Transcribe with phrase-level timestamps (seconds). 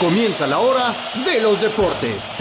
[0.00, 2.38] Comienza la hora de los deportes.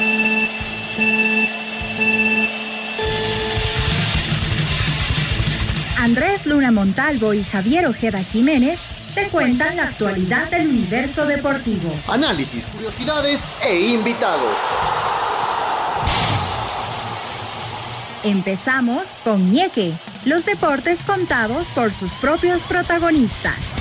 [5.98, 8.80] Andrés Luna Montalvo y Javier Ojeda Jiménez
[9.14, 11.94] te cuentan la actualidad del universo deportivo.
[12.08, 14.56] Análisis, curiosidades e invitados.
[18.24, 19.92] Empezamos con Ñeque,
[20.24, 23.79] los deportes contados por sus propios protagonistas.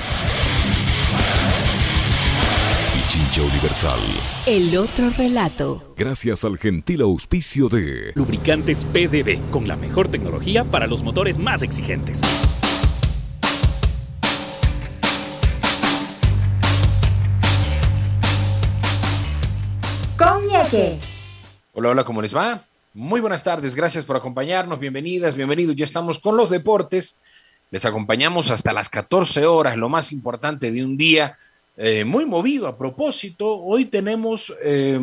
[3.44, 3.98] Universal.
[4.46, 5.94] El otro relato.
[5.96, 11.62] Gracias al gentil auspicio de Lubricantes PDB, con la mejor tecnología para los motores más
[11.62, 12.20] exigentes.
[20.16, 20.98] Con Ñeque.
[21.74, 22.64] Hola, hola, ¿cómo les va?
[22.94, 25.76] Muy buenas tardes, gracias por acompañarnos, bienvenidas, bienvenidos.
[25.76, 27.20] Ya estamos con los deportes.
[27.70, 31.36] Les acompañamos hasta las 14 horas, lo más importante de un día
[31.78, 32.66] eh, muy movido.
[32.66, 34.98] A propósito, hoy tenemos eh,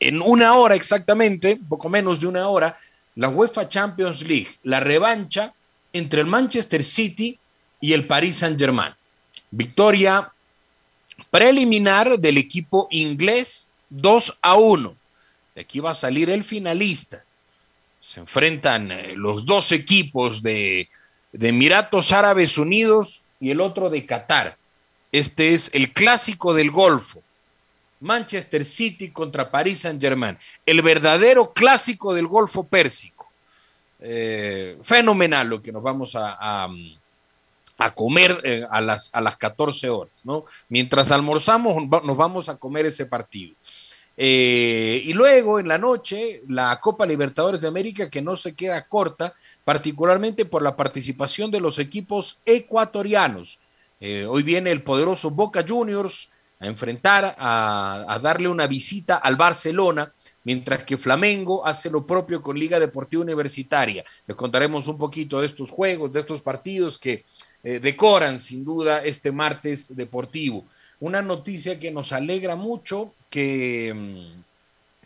[0.00, 2.76] en una hora exactamente, poco menos de una hora,
[3.14, 5.54] la UEFA Champions League, la revancha
[5.92, 7.38] entre el Manchester City
[7.80, 8.94] y el Paris Saint-Germain.
[9.50, 10.32] Victoria
[11.30, 14.98] preliminar del equipo inglés 2 a 1
[15.60, 17.24] aquí va a salir el finalista.
[18.00, 20.88] Se enfrentan eh, los dos equipos de,
[21.32, 24.56] de Emiratos Árabes Unidos y el otro de Qatar.
[25.10, 27.22] Este es el clásico del Golfo.
[28.00, 30.38] Manchester City contra Paris Saint Germain.
[30.64, 33.28] El verdadero clásico del Golfo Pérsico.
[34.00, 36.68] Eh, fenomenal lo que nos vamos a, a,
[37.78, 40.12] a comer eh, a, las, a las 14 horas.
[40.24, 40.44] ¿no?
[40.68, 43.54] Mientras almorzamos, nos vamos a comer ese partido.
[44.20, 48.84] Eh, y luego en la noche, la Copa Libertadores de América que no se queda
[48.86, 49.32] corta,
[49.64, 53.60] particularmente por la participación de los equipos ecuatorianos.
[54.00, 56.28] Eh, hoy viene el poderoso Boca Juniors
[56.60, 60.12] a enfrentar, a, darle una visita al Barcelona,
[60.44, 64.04] mientras que Flamengo hace lo propio con Liga Deportiva Universitaria.
[64.26, 67.24] Les contaremos un poquito de estos juegos, de estos partidos que
[67.62, 70.64] eh, decoran sin duda este martes deportivo
[71.00, 74.42] una noticia que nos alegra mucho, que, mm,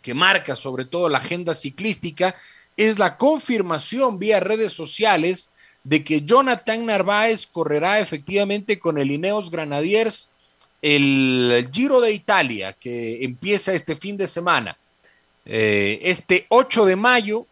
[0.01, 2.35] que marca sobre todo la agenda ciclística,
[2.75, 5.51] es la confirmación vía redes sociales
[5.83, 10.29] de que Jonathan Narváez correrá efectivamente con el Ineos Granadiers
[10.81, 14.77] el Giro de Italia, que empieza este fin de semana.
[15.45, 17.47] Eh, este 8 de mayo,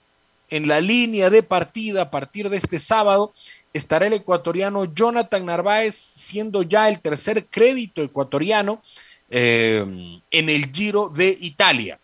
[0.50, 3.34] en la línea de partida a partir de este sábado,
[3.74, 8.82] estará el ecuatoriano Jonathan Narváez, siendo ya el tercer crédito ecuatoriano
[9.30, 12.00] eh, en el Giro de Italia.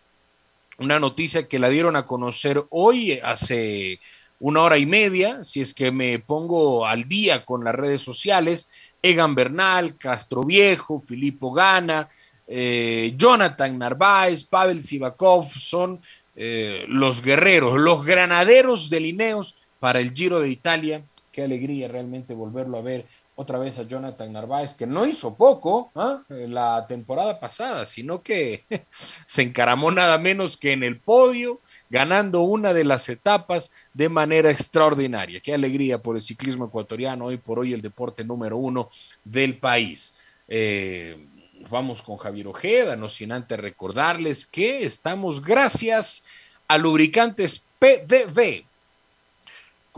[0.78, 4.00] Una noticia que la dieron a conocer hoy, hace
[4.40, 8.70] una hora y media, si es que me pongo al día con las redes sociales,
[9.02, 12.08] Egan Bernal, Castro Viejo, Filippo Gana,
[12.46, 16.00] eh, Jonathan Narváez, Pavel Sivakov, son
[16.36, 21.02] eh, los guerreros, los granaderos de Lineos para el Giro de Italia
[21.38, 23.06] qué alegría realmente volverlo a ver
[23.36, 26.48] otra vez a Jonathan Narváez, que no hizo poco ¿eh?
[26.48, 28.64] la temporada pasada, sino que
[29.24, 31.60] se encaramó nada menos que en el podio,
[31.90, 35.40] ganando una de las etapas de manera extraordinaria.
[35.40, 38.90] Qué alegría por el ciclismo ecuatoriano, hoy por hoy el deporte número uno
[39.24, 40.16] del país.
[40.46, 41.26] Eh,
[41.70, 46.24] vamos con Javier Ojeda, no sin antes recordarles que estamos gracias
[46.66, 48.68] a Lubricantes PDV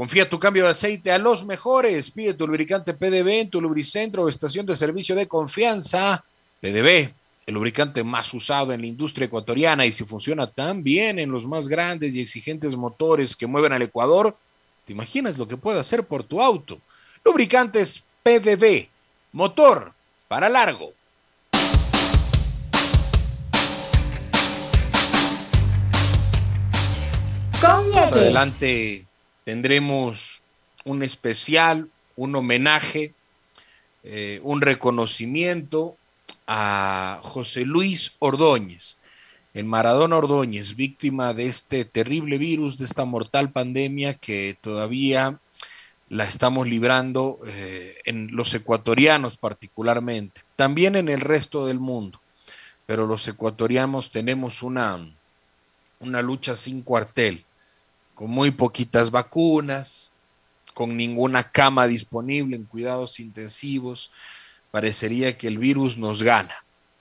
[0.01, 2.11] Confía tu cambio de aceite a los mejores.
[2.11, 6.25] Pide tu lubricante PDB en tu lubricentro o estación de servicio de confianza.
[6.59, 7.13] PDB,
[7.47, 11.47] el lubricante más usado en la industria ecuatoriana y si funciona tan bien en los
[11.47, 14.37] más grandes y exigentes motores que mueven al Ecuador,
[14.85, 16.79] ¿te imaginas lo que puede hacer por tu auto?
[17.25, 18.89] Lubricantes PDB,
[19.33, 19.93] motor
[20.29, 20.93] para largo.
[27.63, 29.05] Adelante
[29.45, 30.41] tendremos
[30.85, 33.15] un especial, un homenaje,
[34.03, 35.97] eh, un reconocimiento
[36.53, 38.97] a José Luis Ordóñez,
[39.55, 45.39] el Maradona Ordóñez, víctima de este terrible virus, de esta mortal pandemia que todavía
[46.09, 52.21] la estamos librando eh, en los ecuatorianos particularmente, también en el resto del mundo,
[52.85, 55.09] pero los ecuatorianos tenemos una,
[56.01, 57.45] una lucha sin cuartel
[58.17, 60.11] con muy poquitas vacunas,
[60.75, 64.11] con ninguna cama disponible en cuidados intensivos,
[64.71, 66.55] parecería que el virus nos gana.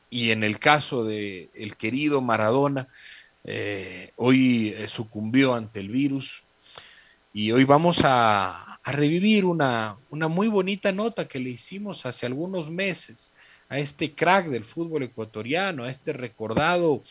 [0.09, 2.87] Y en el caso de el querido Maradona,
[3.43, 6.43] eh, hoy eh, sucumbió ante el virus
[7.33, 12.71] y hoy vamos a, revivir una, una, muy bonita nota que le hicimos hace algunos
[12.71, 13.31] meses
[13.67, 17.03] a este crack del fútbol ecuatoriano, a este recordado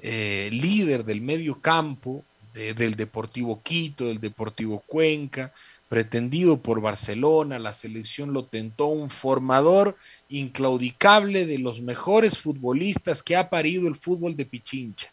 [0.00, 2.24] eh, líder del medio campo
[2.54, 5.52] del Deportivo Quito, del Deportivo Cuenca,
[5.88, 9.96] pretendido por Barcelona, la selección lo tentó, un formador
[10.28, 15.10] inclaudicable de los mejores futbolistas que ha parido el fútbol de Pichincha.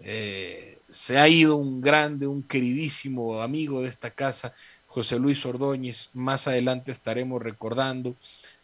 [0.00, 4.52] Eh, se ha ido un grande, un queridísimo amigo de esta casa,
[4.86, 8.14] José Luis Ordóñez, más adelante estaremos recordando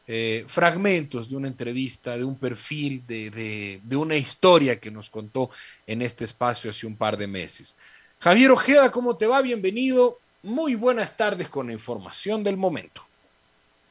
[0.07, 5.51] eh, fragmentos de una entrevista, de un perfil, de, de, una historia que nos contó
[5.87, 7.77] en este espacio hace un par de meses.
[8.19, 9.41] Javier Ojeda, ¿cómo te va?
[9.43, 10.19] Bienvenido.
[10.43, 13.03] Muy buenas tardes con la información del momento.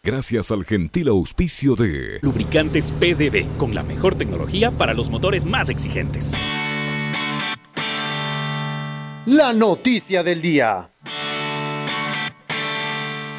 [0.01, 5.67] Gracias al gentil auspicio de Lubricantes PDB, con la mejor tecnología para los motores más
[5.67, 6.31] exigentes.
[9.25, 10.89] La noticia del día.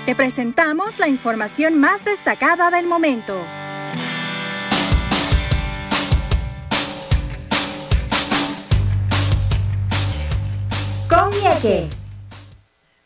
[0.04, 3.43] Te presentamos la información más destacada del momento.
[11.08, 11.98] Comieke.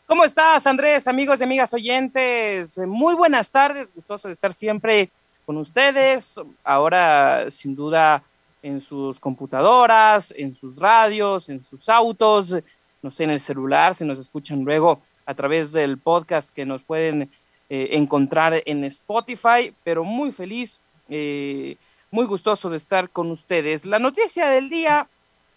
[0.05, 2.77] ¿Cómo estás, Andrés, amigos y amigas oyentes?
[2.77, 5.09] Muy buenas tardes, gustoso de estar siempre
[5.45, 6.41] con ustedes.
[6.61, 8.21] Ahora, sin duda,
[8.61, 12.53] en sus computadoras, en sus radios, en sus autos,
[13.01, 16.83] no sé, en el celular, si nos escuchan luego a través del podcast que nos
[16.83, 17.31] pueden
[17.69, 21.77] eh, encontrar en Spotify, pero muy feliz, eh,
[22.11, 23.85] muy gustoso de estar con ustedes.
[23.85, 25.07] La noticia del día,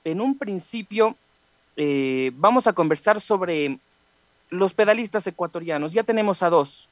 [0.04, 1.16] en un principio,
[1.76, 3.80] eh, vamos a conversar sobre
[4.50, 5.92] los pedalistas ecuatorianos.
[5.92, 6.88] Ya tenemos a dos,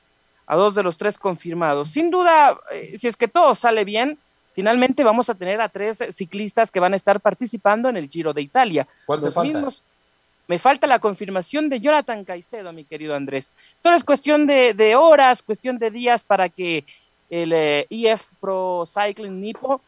[0.47, 1.91] a dos de los tres confirmados.
[1.91, 2.59] Sin duda,
[2.97, 4.19] si es que todo sale bien,
[4.55, 8.33] finalmente vamos a tener a tres ciclistas que van a estar participando en el Giro
[8.33, 8.87] de Italia.
[9.07, 9.83] los mismos
[10.47, 13.55] me falta la confirmación de Jonathan Caicedo, mi querido Andrés.
[13.79, 16.85] Solo es cuestión de, horas, cuestión de días para que
[17.31, 19.81] el EF eh, e Pro Cycling Nipo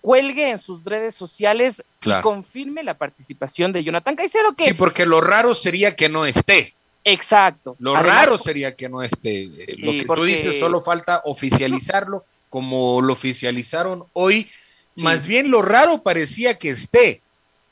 [0.00, 4.54] cuelgue en sus redes sociales y confirme la participación de Jonathan Caicedo.
[4.54, 4.66] Que...
[4.66, 6.74] Sí, porque lo raro sería que no esté.
[7.04, 7.76] Exacto.
[7.78, 9.46] Lo raro sería que no esté.
[9.78, 14.50] lo que tú dices, solo falta oficializarlo como lo oficializaron hoy.
[14.96, 17.20] Más bien lo raro parecía que esté.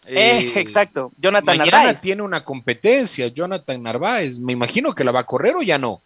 [0.06, 4.38] Eh, exacto, Jonathan mañana tiene una competencia, Jonathan Narváez.
[4.38, 6.02] Me imagino que la va a correr o ya no.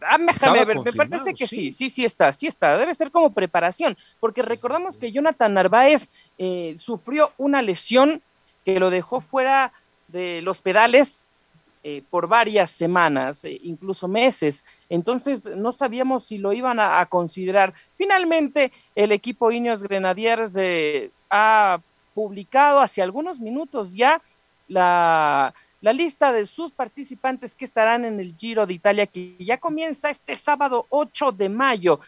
[0.00, 1.72] Ah, déjame ver, me parece que sí.
[1.72, 2.78] sí, sí, está, sí está.
[2.78, 8.22] Debe ser como preparación, porque recordamos que Jonathan Narváez eh, sufrió una lesión
[8.64, 9.72] que lo dejó fuera
[10.08, 11.26] de los pedales
[11.88, 14.64] eh, por varias semanas, incluso meses.
[14.88, 17.74] Entonces no sabíamos si lo iban a, considerar.
[17.96, 20.56] Finalmente, el equipo Ineos Grenadiers
[21.30, 21.80] ha
[22.12, 24.20] publicado hace algunos minutos ya
[24.66, 30.10] la, lista de sus participantes que estarán en el Giro de Italia, que ya comienza
[30.10, 32.00] este sábado 8 de mayo.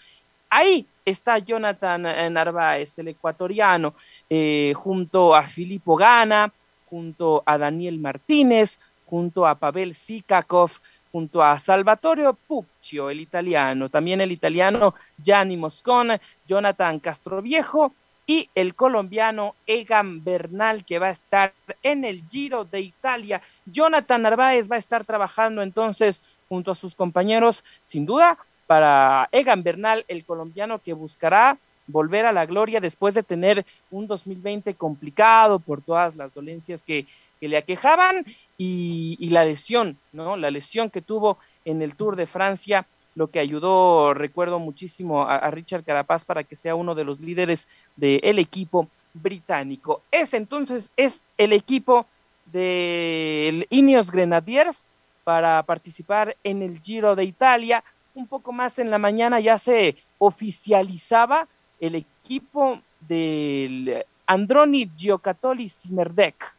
[0.50, 3.94] Ahí está Jonathan eh, Narváez, el ecuatoriano,
[4.28, 6.52] eh, junto a Filippo Gana,
[6.90, 10.72] junto a Daniel Martínez, junto a Pavel Sikakov,
[11.10, 17.94] junto a Salvatore Puccio, el italiano, también el italiano Gianni Moscone, Jonathan Castroviejo
[18.26, 23.40] y el colombiano Egan Bernal, que va a estar en el Giro de Italia.
[23.64, 29.62] Jonathan Narváez va a estar trabajando entonces junto a sus compañeros, sin duda, para Egan
[29.62, 31.56] Bernal, el colombiano que buscará
[31.86, 37.06] volver a la gloria después de tener un 2020 complicado por todas las dolencias que,
[37.40, 38.24] le aquejaban
[38.56, 40.36] y, la lesión, ¿no?
[40.36, 45.50] La lesión que tuvo en el Tour de Francia lo que ayudó, recuerdo muchísimo a,
[45.50, 47.66] Richard Carapaz para que sea uno de los líderes
[47.96, 50.02] del equipo británico.
[50.10, 52.06] Ese entonces es el equipo
[52.46, 54.86] del Ineos Grenadiers
[55.24, 57.82] para participar en el Giro de Italia.
[58.14, 61.48] Un poco más en la mañana ya se oficializaba
[61.80, 66.54] el equipo del Androni Giocattoli Simerdek,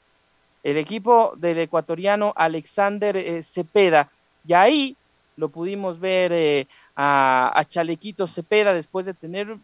[0.63, 4.10] el equipo del ecuatoriano Alexander eh, Cepeda.
[4.48, 4.98] Y ahí
[5.36, 9.58] lo pudimos ver eh, a, Chalequito Cepeda después de tener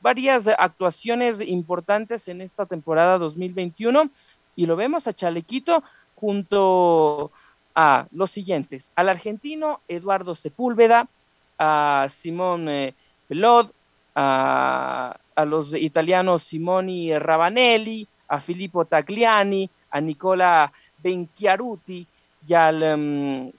[0.00, 4.10] varias actuaciones importantes en esta temporada 2021
[4.56, 5.82] y lo vemos a Chalequito
[6.16, 7.30] junto
[7.74, 11.08] a los siguientes, al argentino Eduardo Sepúlveda,
[11.58, 12.94] a Simón eh,
[13.28, 13.70] Pelod,
[14.14, 15.16] a,
[15.46, 22.06] los italianos Simoni Ravanelli, a Filippo Tagliani, a Nicola Benchiaruti
[22.48, 23.52] y al em,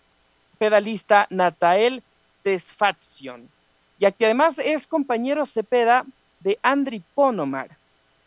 [0.57, 2.03] pedalista Natael
[2.43, 3.47] Tesfazion,
[3.99, 6.05] ya que además es compañero Cepeda
[6.41, 7.69] de Andri Ponomar.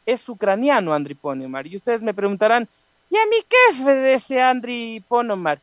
[0.07, 1.67] Es ucraniano Andri Ponomar.
[1.67, 2.69] Y ustedes me preguntarán,
[3.11, 5.61] ¿y a mí qué de ese Andri Ponomar?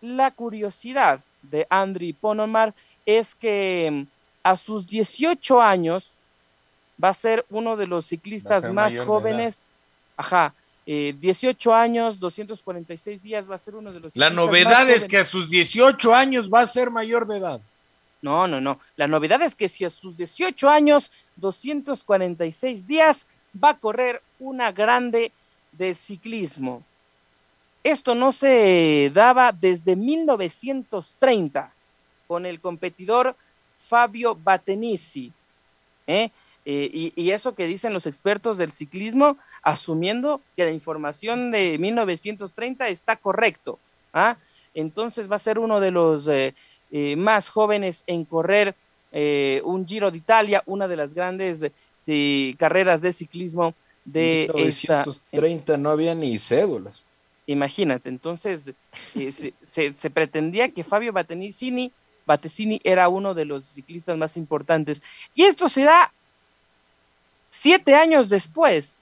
[0.00, 2.74] La curiosidad de Andri Ponomar
[3.06, 4.06] es que
[4.42, 6.14] a sus 18 años
[7.02, 9.66] va a ser uno de los ciclistas más jóvenes.
[10.16, 10.54] Ajá,
[10.86, 14.16] 18 eh, años, 246 días, va a ser uno de los...
[14.16, 17.60] La novedad es que a sus 18 años va a ser mayor de edad.
[18.20, 18.80] No, no, no.
[18.96, 23.26] La novedad es que si a sus 18 años, 246 días,
[23.62, 25.32] va a correr una grande
[25.72, 26.82] de ciclismo.
[27.82, 31.72] Esto no se daba desde 1930
[32.26, 33.36] con el competidor
[33.78, 35.32] Fabio Batenici.
[36.06, 36.30] ¿eh?
[36.66, 42.88] Eh, y, eso que dicen los expertos del ciclismo, asumiendo que la información de 1930
[42.88, 43.78] está correcto.
[44.14, 44.36] ¿ah?
[44.72, 46.54] Entonces va a ser uno de los eh,
[46.90, 48.74] eh, más jóvenes en correr
[49.62, 51.64] un Giro de Italia, una de las grandes
[52.58, 53.72] carreras de ciclismo
[54.04, 57.00] de 1930 no había ni cédulas.
[57.46, 58.72] Imagínate, entonces
[59.68, 65.00] se, se, pretendía que Fabio Battesini era uno de los ciclistas más importantes.
[65.32, 66.12] Y esto se da
[67.54, 69.00] siete años después,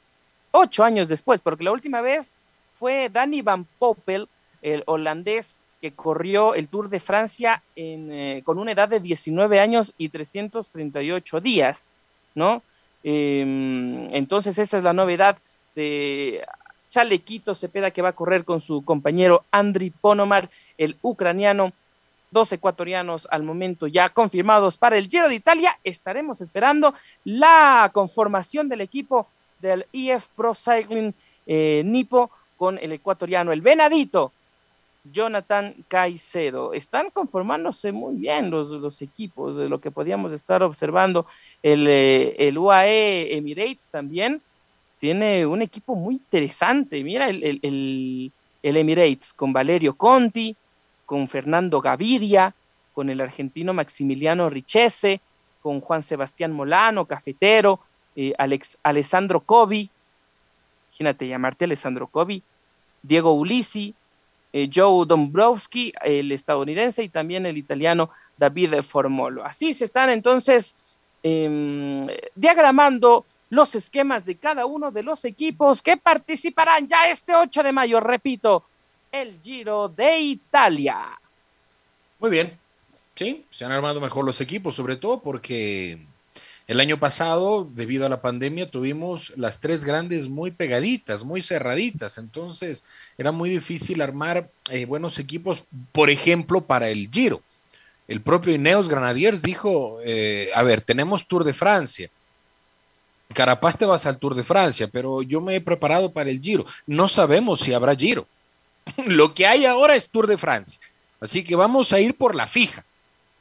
[0.50, 2.34] ocho años después, porque la última vez
[2.78, 4.28] fue Danny Van Poppel,
[4.60, 9.94] el holandés que corrió el Tour de Francia eh, con una edad de 19 años
[9.96, 11.90] y 338 días,
[12.34, 12.62] ¿no?
[13.02, 15.38] Em, entonces esa es la novedad
[15.74, 16.44] de
[16.90, 21.72] Chalequito Cepeda que va a correr con su compañero Andriy Ponomar, el ucraniano,
[22.32, 25.78] dos ecuatorianos al momento ya confirmados para el Giro de Italia.
[25.84, 29.28] Estaremos esperando la conformación del equipo
[29.60, 31.14] del EF Pro Cycling
[31.46, 34.32] eh, Nipo con el ecuatoriano, el Venadito,
[35.12, 36.72] Jonathan Caicedo.
[36.72, 41.26] Están conformándose muy bien los, los equipos, de lo que podíamos estar observando.
[41.62, 44.40] El, eh, el UAE Emirates también
[45.00, 47.02] tiene un equipo muy interesante.
[47.02, 50.56] Mira el, el, el Emirates con Valerio Conti,
[51.06, 52.54] con Fernando Gaviria,
[52.92, 55.20] con el argentino Maximiliano Richese,
[55.62, 57.80] con Juan Sebastián Molano, cafetero,
[58.16, 59.88] eh, Alex, Alessandro Covi,
[60.90, 62.42] imagínate llamarte Alessandro Covi,
[63.02, 63.94] Diego Ulisi,
[64.52, 69.44] eh, Joe Dombrowski, el estadounidense, y también el italiano David Formolo.
[69.44, 70.76] Así se están entonces
[71.22, 77.62] em, diagramando los esquemas de cada uno de los equipos que participarán ya este 8
[77.62, 78.64] de mayo, repito,
[79.12, 81.18] el Giro de Italia.
[82.18, 82.58] Muy bien,
[83.14, 86.00] sí, se han armado mejor los equipos, sobre todo porque
[86.66, 92.16] el año pasado, debido a la pandemia, tuvimos las tres grandes muy pegaditas, muy cerraditas,
[92.18, 92.84] entonces
[93.18, 97.42] era muy difícil armar eh, buenos equipos, por ejemplo, para el Giro.
[98.08, 102.10] El propio Ineos Granadiers dijo, eh, a ver, tenemos Tour de Francia,
[103.32, 106.64] Carapaz te vas al Tour de Francia, pero yo me he preparado para el Giro.
[106.86, 108.26] No sabemos si habrá Giro.
[109.06, 110.80] Lo que hay ahora es Tour de Francia.
[111.20, 112.84] Así que vamos a ir por la fija.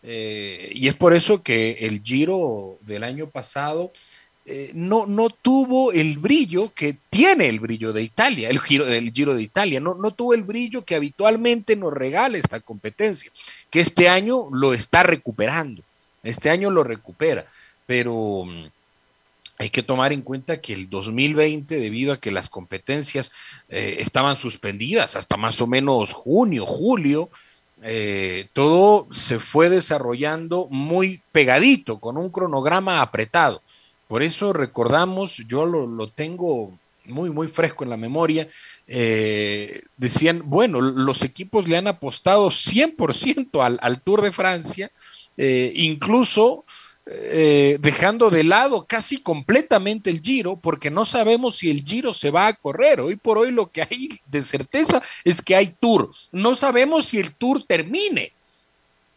[0.03, 3.91] Eh, y es por eso que el Giro del año pasado
[4.43, 9.11] eh, no, no tuvo el brillo que tiene el brillo de Italia, el Giro, el
[9.11, 13.31] Giro de Italia, no, no tuvo el brillo que habitualmente nos regala esta competencia,
[13.69, 15.83] que este año lo está recuperando,
[16.23, 17.45] este año lo recupera,
[17.85, 18.65] pero mm,
[19.61, 23.31] hay que tomar en cuenta que el 2020, debido a que las competencias
[23.69, 27.29] eh, estaban suspendidas hasta más o menos junio, julio,
[27.83, 33.61] eh, todo se fue desarrollando muy pegadito, con un cronograma apretado.
[34.07, 36.75] Por eso recordamos, yo lo, tengo
[37.05, 38.47] muy, muy fresco en la memoria,
[38.87, 44.89] eh, decían, bueno, los equipos le han apostado 100% al, al Tour de Francia,
[45.37, 46.65] incluso
[47.13, 52.31] eh, dejando de lado casi completamente el Giro, porque no sabemos si el Giro se
[52.31, 53.01] va a correr.
[53.01, 56.11] Hoy por hoy lo que hay de certeza es que hay Tour.
[56.31, 58.33] No sabemos si el Tour termine.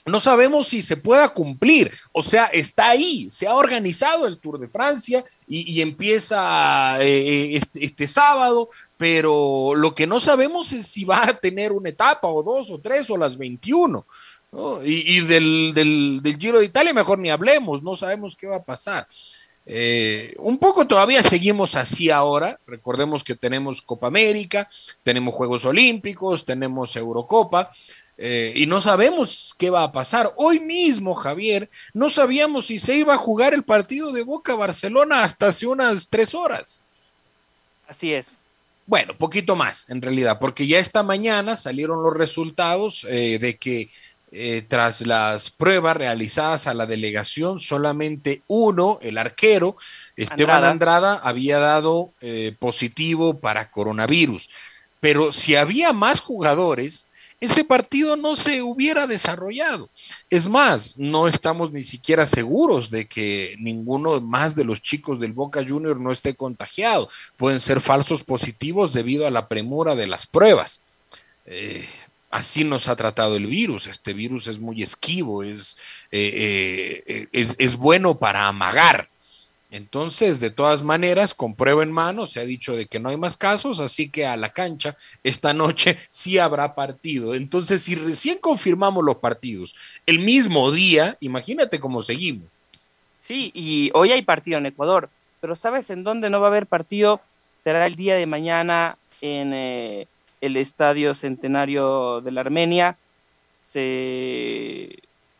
[0.06, 1.90] No sabemos si se pueda cumplir.
[2.12, 3.28] O sea, está ahí.
[3.30, 9.74] Se ha organizado el Tour de Francia y, empieza eh, eh, este, este sábado, pero
[9.74, 13.08] lo que no sabemos es si va a tener una etapa o dos o tres
[13.08, 14.04] o las 21.
[14.84, 19.08] Y, del, del, Giro de Italia mejor ni hablemos, no sabemos qué va a pasar.
[19.66, 24.68] Eh, un poco todavía seguimos así ahora, recordemos que tenemos Copa América,
[25.02, 27.70] tenemos Juegos Olímpicos, tenemos Eurocopa,
[28.16, 30.32] eh, y no sabemos qué va a pasar.
[30.36, 35.24] Hoy mismo, Javier, no sabíamos si se iba a jugar el partido de Boca Barcelona
[35.24, 36.80] hasta hace unas tres horas.
[37.88, 38.46] Así es.
[38.86, 43.88] Bueno, poquito más en realidad, porque ya esta mañana salieron los resultados eh, de que
[44.36, 49.76] eh, tras las pruebas realizadas a la delegación, solamente uno, el arquero,
[50.16, 54.50] Esteban Andrada, había dado eh, positivo para coronavirus.
[54.98, 57.06] Pero si había más jugadores,
[57.38, 59.88] ese partido no se hubiera desarrollado.
[60.30, 65.32] Es más, no estamos ni siquiera seguros de que ninguno más de los chicos del
[65.32, 67.08] Boca Junior no esté contagiado.
[67.36, 70.80] Pueden ser falsos positivos debido a la premura de las pruebas.
[71.46, 71.86] Eh,
[72.34, 73.86] así nos ha tratado el virus.
[73.86, 75.78] Este virus es muy esquivo, es,
[76.10, 79.08] eh, eh, es, es bueno para amagar.
[79.70, 83.16] Entonces, de todas maneras, con prueba en mano, se ha dicho de que no hay
[83.16, 87.36] más casos, así que a la cancha esta noche sí habrá partido.
[87.36, 92.48] Entonces, si recién confirmamos los partidos el mismo día, imagínate cómo seguimos.
[93.20, 95.08] Sí, y hoy hay partido en Ecuador,
[95.40, 97.20] pero ¿sabes en dónde no va a haber partido?
[97.60, 100.08] Será el día de mañana en eh,
[100.44, 102.98] el Estadio Centenario de la Armenia.
[103.68, 104.98] Se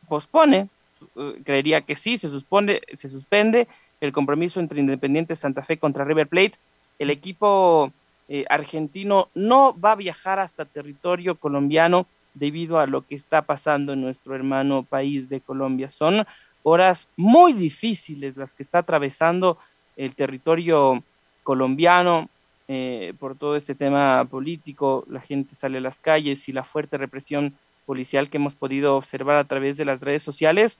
[0.09, 0.69] pospone,
[1.17, 3.69] eh, creería que sí, se, suspende, se suspende
[4.01, 6.55] el compromiso entre Independiente Santa Fe contra River Plate.
[6.99, 7.93] El equipo
[8.29, 13.93] eh, argentino no va a viajar hasta territorio colombiano debido a lo que está pasando
[13.93, 15.91] en nuestro hermano país de Colombia.
[15.91, 16.27] Son
[16.63, 19.59] horas muy difíciles las que está atravesando
[19.97, 21.03] el territorio
[21.43, 22.31] colombiano
[22.69, 25.05] eh, por todo este tema político.
[25.09, 27.55] La gente sale a las calles y la fuerte represión
[27.87, 30.79] policial que hemos podido observar a través de las redes sociales.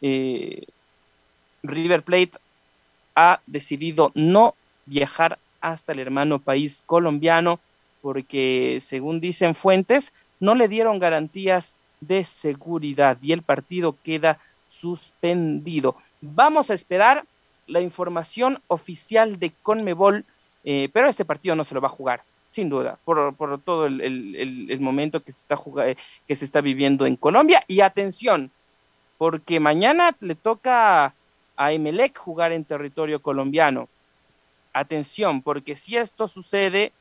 [0.00, 0.66] Eh,
[1.62, 2.32] River Plate
[3.14, 4.54] ha decidido no
[4.86, 7.60] viajar hasta el hermano país colombiano
[8.00, 15.96] porque, según dicen fuentes, no le dieron garantías de seguridad y el partido queda suspendido.
[16.20, 17.24] Vamos a esperar
[17.66, 20.24] la información oficial de Conmebol,
[20.64, 24.78] eh, pero este partido no se lo va a jugar, sin duda, por, todo el,
[24.80, 25.56] momento que se, está
[26.26, 27.62] que se está viviendo en Colombia.
[27.66, 28.50] Y atención,
[29.18, 31.14] porque mañana le toca
[31.56, 33.88] a Emelec jugar en territorio colombiano.
[34.72, 36.92] Atención, porque si esto sucede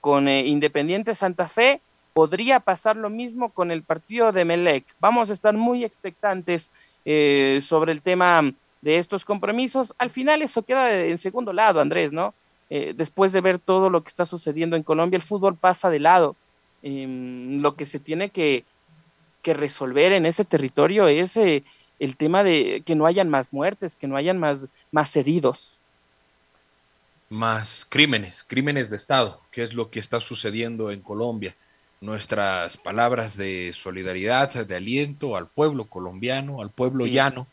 [0.00, 1.80] con eh, Independiente Santa Fe,
[2.12, 4.84] podría pasar lo mismo con el partido de Emelec.
[5.00, 6.70] Vamos a estar muy expectantes
[7.04, 9.94] eh, sobre el tema de estos compromisos.
[9.98, 12.34] Al final eso queda en segundo lado, Andrés, ¿no?
[12.70, 16.00] Eh, después de ver todo lo que está sucediendo en Colombia, el fútbol pasa de
[16.00, 16.36] lado.
[16.82, 18.64] Em, lo que se tiene que,
[19.42, 24.06] que, resolver en ese territorio es el tema de que no hayan más muertes, que
[24.06, 25.78] no hayan más, más heridos.
[27.30, 31.54] Más crímenes, crímenes de Estado, que es lo que está sucediendo en Colombia.
[32.00, 37.48] Nuestras palabras de solidaridad, de aliento al pueblo colombiano, al pueblo llano,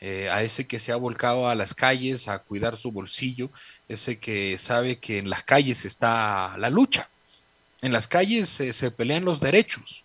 [0.00, 3.50] eh, a ese que se ha volcado a las calles a cuidar su bolsillo,
[3.88, 7.08] ese que sabe que en las calles está la lucha,
[7.82, 10.04] en las calles se pelean los derechos,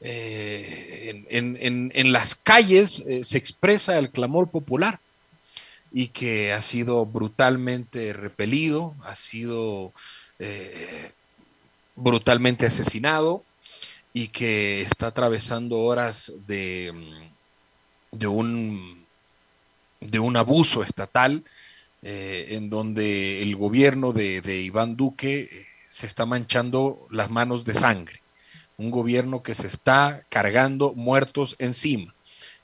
[0.00, 5.00] eh, en, las calles eh, se expresa el clamor popular
[5.92, 9.92] y que ha sido brutalmente repelido, ha sido
[11.96, 13.44] brutalmente asesinado
[14.12, 19.03] y que está atravesando horas de, mm, de, un,
[20.04, 21.44] de un abuso estatal
[22.02, 28.20] en donde el gobierno de Iván Duque se está manchando las manos de sangre
[28.76, 32.13] un gobierno que se está cargando muertos encima.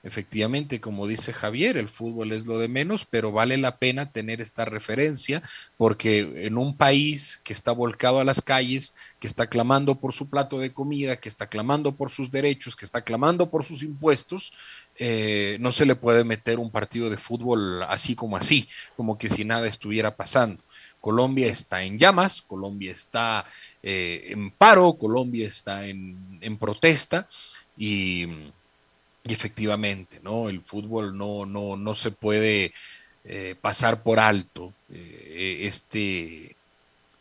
[0.03, 4.41] Efectivamente, como dice Javier, el fútbol es lo de menos, pero vale la pena tener
[4.41, 5.43] esta referencia
[5.77, 10.31] porque en un país que está volcado a las calles, que está clamando por su
[10.31, 14.53] plato de comida, que está clamando por sus derechos, que está clamando por sus impuestos,
[14.97, 19.29] eh, no se le puede meter un partido de fútbol así como así, como que
[19.29, 20.63] si nada estuviera pasando.
[21.01, 23.47] Colombia está en llamas, Colombia está
[23.83, 27.29] eh, en paro, Colombia está en, protesta
[27.77, 28.27] y,
[29.25, 30.49] efectivamente, ¿no?
[30.49, 32.73] El fútbol no, no, no se puede
[33.25, 36.57] eh, pasar por alto eh, este,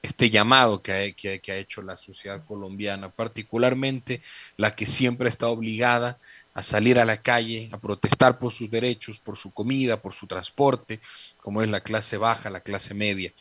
[0.01, 4.21] este llamado que ha, que, que ha hecho la sociedad colombiana, particularmente
[4.57, 6.17] la que siempre está obligada
[6.53, 10.27] a salir a la calle, a protestar por sus derechos, por su comida, por su
[10.27, 10.99] transporte,
[11.37, 13.31] como es la clase baja, la clase media.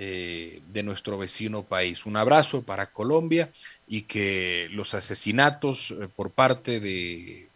[0.00, 2.06] Eh, de nuestro vecino país.
[2.06, 3.50] Un abrazo para Colombia
[3.88, 7.47] y que los asesinatos eh, por parte de,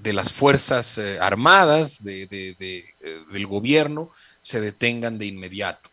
[0.00, 5.90] de las Fuerzas Armadas del gobierno se detengan de inmediato.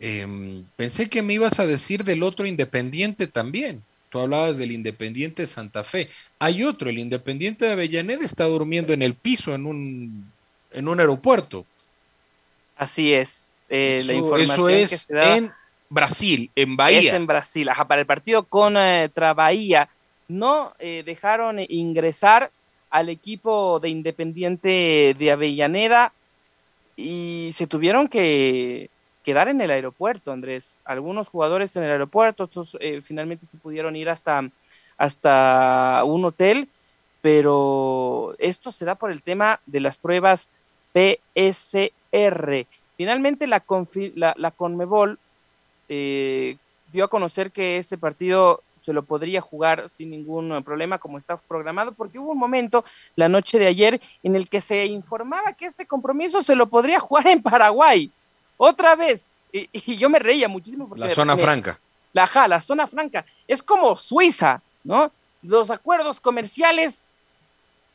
[0.00, 3.82] Em, pensé que me ibas a decir del otro independiente también.
[4.10, 6.08] Tú hablabas del Independiente Santa Fe.
[6.38, 10.32] Hay otro, el Independiente de Avellaneda está durmiendo en el piso en un,
[10.72, 11.66] en un aeropuerto.
[12.76, 13.50] Así es.
[13.68, 15.52] Eh, la información es que se da en
[15.90, 17.00] Brasil, en Bahía.
[17.00, 19.90] Es en Brasil, ajá, para el partido contra Bahía.
[20.26, 22.50] No eh, dejaron ingresar
[22.90, 26.12] al equipo de Independiente de Avellaneda
[26.96, 28.90] y se tuvieron que
[29.22, 30.78] quedar en el aeropuerto, Andrés.
[30.84, 34.48] Algunos jugadores en el aeropuerto, estos eh, finalmente se pudieron ir hasta,
[34.96, 36.68] hasta un hotel,
[37.20, 40.48] pero esto se da por el tema de las pruebas
[40.94, 42.66] PSR.
[42.96, 43.62] Finalmente la,
[44.36, 45.18] la, Conmebol
[45.88, 46.56] eh,
[46.92, 51.36] dio a conocer que este partido se lo podría jugar sin ningún problema como está
[51.36, 55.66] programado, porque hubo un momento la noche de ayer en el que se informaba que
[55.66, 58.10] este compromiso se lo podría jugar en Paraguay.
[58.56, 59.30] Otra vez.
[59.52, 60.88] Y, yo me reía muchísimo.
[60.88, 61.78] Porque la zona franca.
[62.14, 63.26] La, ja, la zona franca.
[63.46, 65.12] Es como Suiza, ¿no?
[65.42, 67.04] Los acuerdos comerciales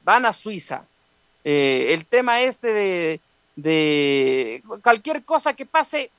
[0.03, 0.83] van a Suiza.
[1.43, 3.19] Eh, el tema este de,
[3.55, 6.11] de, cualquier cosa que pase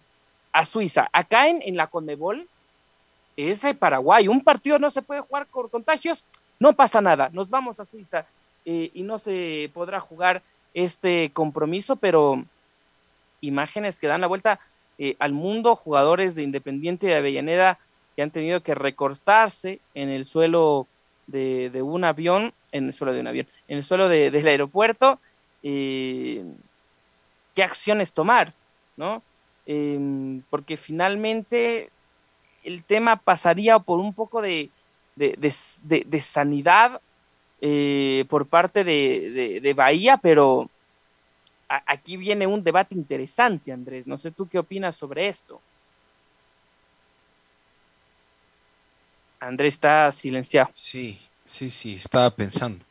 [0.53, 1.09] a Suiza.
[1.13, 2.49] Acá en, en la Conmebol
[3.37, 4.29] ese Paraguay.
[4.29, 6.25] Un partido no se puede jugar con contagios,
[6.59, 7.31] no pasa nada.
[7.33, 8.27] Nos vamos a Suiza
[8.65, 10.43] eh, y no se podrá jugar
[10.73, 12.45] este compromiso, pero
[13.41, 14.61] imágenes que dan la vuelta
[14.99, 17.79] eh, al mundo, jugadores de Independiente de Avellaneda
[18.15, 20.87] que han tenido que recortarse en el suelo
[21.27, 25.19] de, un avión, en el suelo de un avión, en el suelo del aeropuerto,
[25.63, 26.45] eh,
[27.55, 28.53] qué acciones tomar,
[28.97, 29.23] ¿no?
[29.67, 31.91] Em, porque finalmente
[32.65, 34.71] el tema pasaría por un poco de,
[36.21, 37.01] sanidad
[37.61, 40.69] eh, por parte de, Bahía, pero
[41.69, 44.07] aquí viene un debate interesante, Andrés.
[44.07, 45.61] No sé tú qué opinas sobre esto.
[49.39, 50.71] Andrés está silenciado.
[50.73, 52.85] Sí, sí, sí, estaba pensando.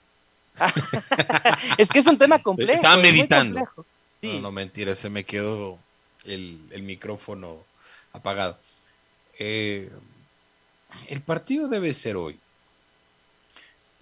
[1.79, 2.73] es que es un tema complejo.
[2.73, 3.59] Estaba meditando.
[4.17, 4.35] Sí.
[4.35, 5.79] No, no, mentira, se me quedó
[6.25, 7.63] el, el micrófono
[8.13, 8.59] apagado.
[9.39, 9.89] Eh,
[11.07, 12.39] el partido debe ser hoy.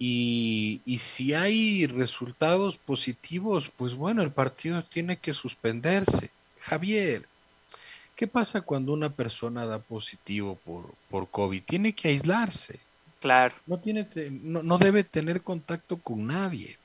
[0.04, 6.30] Y, si hay resultados positivos, pues bueno, el partido tiene que suspenderse.
[6.58, 7.24] Javier,
[8.16, 11.62] ¿qué pasa cuando una persona da positivo por, por COVID?
[11.62, 12.80] Tiene que aislarse.
[13.20, 13.54] Claro.
[13.64, 16.76] No, tiene, no, debe tener contacto con nadie.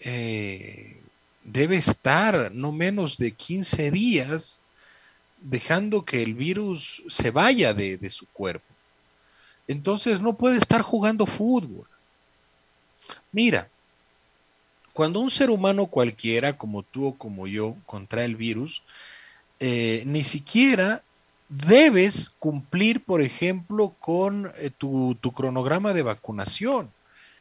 [0.00, 1.02] Eh,
[1.44, 4.62] debe estar no menos de 15 días
[5.40, 8.66] dejando que el virus se vaya de, su cuerpo.
[9.66, 11.86] Entonces no puede estar jugando fútbol.
[13.32, 13.68] Mira,
[14.92, 18.82] cuando un ser humano cualquiera, como tú o como yo, contrae el virus,
[19.60, 21.02] eh, ni siquiera
[21.48, 26.90] debes cumplir, por ejemplo, con eh, tu, tu, cronograma de vacunación.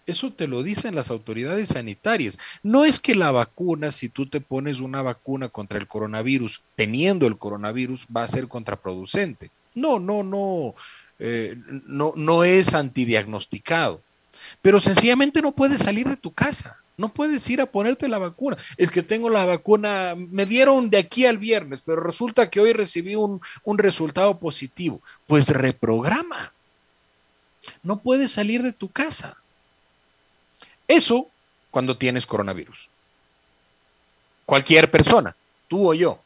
[0.07, 2.39] Eso te lo dicen las autoridades sanitarias.
[2.63, 7.27] No es que la vacuna, si tú te pones una vacuna contra el coronavirus, teniendo
[7.27, 9.51] el coronavirus, va a ser contraproducente.
[9.75, 10.75] No, no, no,
[11.19, 14.01] eh, no, no es antidiagnosticado.
[14.61, 16.77] Pero sencillamente no puedes salir de tu casa.
[16.95, 18.57] No puedes ir a ponerte la vacuna.
[18.77, 22.71] Es que tengo la vacuna, me dieron de aquí al viernes, pero resulta que hoy
[22.71, 25.01] recibí un, un resultado positivo.
[25.27, 26.53] Pues reprograma.
[27.83, 29.35] No puedes salir de tu casa.
[30.87, 31.27] Eso
[31.71, 32.87] cuando tienes coronavirus.
[34.45, 35.35] Cualquier persona,
[35.67, 36.19] tú o yo.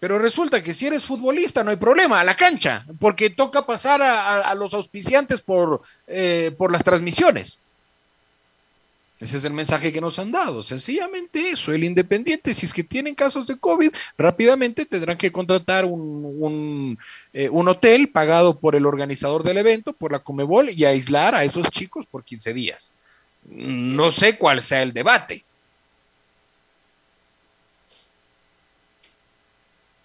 [0.00, 4.00] Pero resulta que si eres futbolista no hay problema, a la cancha, porque toca pasar
[4.02, 7.58] a, los auspiciantes por, eh, por las transmisiones.
[9.20, 11.72] Ese es el mensaje que nos han dado, sencillamente eso.
[11.72, 16.96] El independiente, si es que tienen casos de COVID, rápidamente tendrán que contratar un,
[17.32, 21.42] eh, un hotel pagado por el organizador del evento, por la Comebol, y aislar a
[21.42, 22.94] esos chicos por 15 días.
[23.50, 25.44] No sé cuál sea el debate.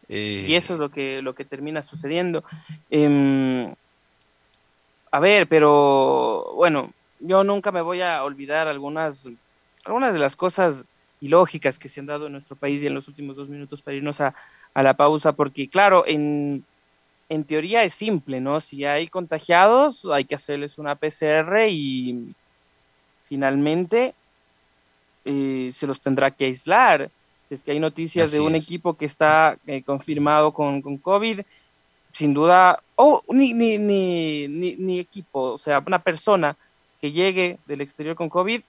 [0.10, 2.44] y eso es lo que, lo que termina sucediendo.
[2.92, 3.74] Em,
[5.12, 9.28] a ver, pero bueno, yo nunca me voy a olvidar algunas,
[9.86, 10.86] algunas de las cosas
[11.20, 13.96] ilógicas que se han dado en nuestro país y en los últimos dos minutos para
[13.96, 14.36] irnos a,
[14.74, 16.64] a la pausa, porque claro, en,
[17.30, 18.60] en teoría es simple, ¿no?
[18.60, 22.36] Si hay contagiados, hay que hacerles una PCR y
[23.34, 24.14] finalmente
[25.26, 27.10] eh, se los tendrá que aislar.
[27.50, 31.42] Si es que hay noticias de un equipo que está eh, confirmado con, con, COVID,
[32.12, 36.56] sin duda, o ni, ni, ni, ni, equipo, o sea, una persona
[37.02, 38.62] que llegue del exterior con COVID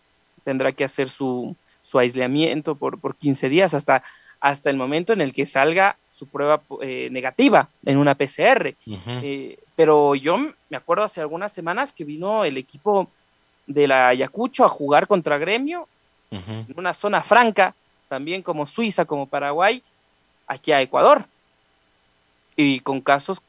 [0.44, 4.02] tendrá que hacer su, su aislamiento por, por 15 días hasta,
[4.40, 8.74] hasta el momento en el que salga su prueba eh, negativa en una PCR.
[9.76, 10.38] pero yo
[10.70, 13.10] me acuerdo hace algunas semanas que vino el equipo
[13.66, 15.88] de la Ayacucho a jugar contra Gremio,
[16.30, 17.74] en una zona franca,
[18.08, 19.82] también como Suiza, como Paraguay,
[20.48, 21.24] aquí a Ecuador,
[22.56, 23.40] y con casos,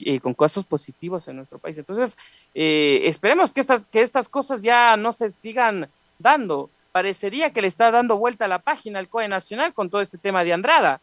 [0.00, 1.78] eh, con casos positivos en nuestro país.
[1.78, 2.16] Entonces,
[2.54, 6.70] eh, esperemos que estas, que estas cosas ya no se sigan dando.
[6.92, 10.18] Parecería que le está dando vuelta a la página al COE Nacional con todo este
[10.18, 11.00] tema de Andrada,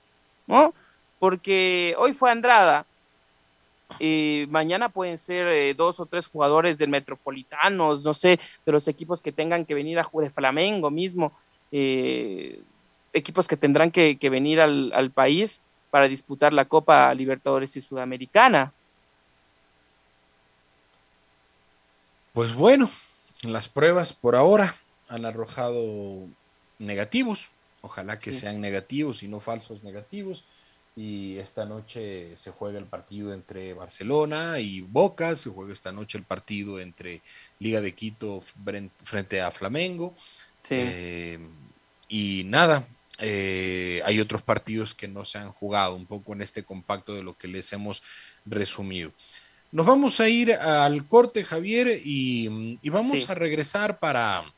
[0.47, 0.73] ¿no?
[1.19, 2.85] Porque hoy fue Andrada
[3.99, 8.87] eh, mañana pueden ser eh, dos o tres jugadores del Metropolitanos, no sé, de los
[8.87, 11.31] equipos que tengan que venir a jugar de Flamengo mismo,
[11.71, 12.61] eh,
[13.13, 18.71] equipos que tendrán que, venir al, al, país para disputar la Copa Libertadores y Sudamericana.
[22.33, 22.91] Pues bueno,
[23.41, 24.75] las pruebas por ahora
[25.07, 26.27] han arrojado
[26.77, 27.49] negativos,
[27.81, 30.45] ojalá que sean negativos y no falsos negativos
[30.95, 36.17] y esta noche se juega el partido entre Barcelona y Boca, se juega esta noche
[36.17, 37.21] el partido entre
[37.59, 38.43] Liga de Quito
[39.03, 40.15] frente a Flamengo.
[40.69, 41.39] Eh,
[42.09, 42.85] y nada,
[43.17, 47.23] eh, hay otros partidos que no se han jugado, un poco en este compacto de
[47.23, 48.03] lo que les hemos
[48.45, 49.11] resumido.
[49.71, 54.51] Nos vamos a ir al corte, Javier, y, vamos a regresar para,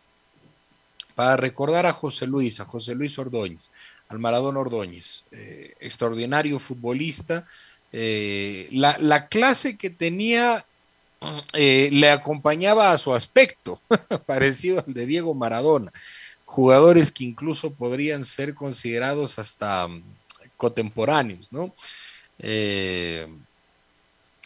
[1.15, 3.69] para recordar a José Luis, a José Luis Ordóñez
[4.11, 7.47] al Maradona Ordóñez, eh, extraordinario futbolista.
[7.91, 10.65] Eh, la, clase que tenía
[11.53, 13.81] eh, le acompañaba a su aspecto,
[14.25, 15.91] parecido al de Diego Maradona.
[16.45, 20.03] Jugadores que incluso podrían ser considerados hasta mm,
[20.57, 21.73] contemporáneos, ¿no?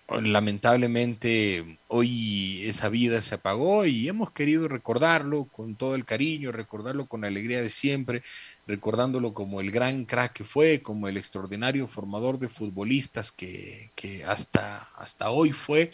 [0.10, 7.08] lamentablemente hoy esa vida se apagó y hemos querido recordarlo con todo el cariño, recordarlo
[7.08, 8.24] con la alegría de siempre,
[8.68, 13.92] recordándolo como el gran crack que fue, como el extraordinario formador de futbolistas que,
[14.26, 15.92] hasta, hasta hoy fue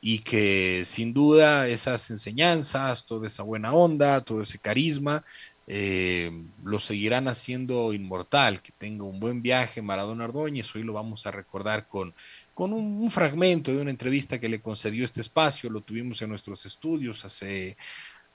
[0.00, 5.24] y que sin duda esas enseñanzas, toda esa buena onda, todo ese carisma,
[5.70, 6.32] eh,
[6.64, 11.30] lo seguirán haciendo inmortal, que tenga un buen viaje Maradona Ordóñez, hoy lo vamos a
[11.30, 12.14] recordar con,
[12.54, 16.64] con un, fragmento de una entrevista que le concedió este espacio, lo tuvimos en nuestros
[16.64, 17.76] estudios hace,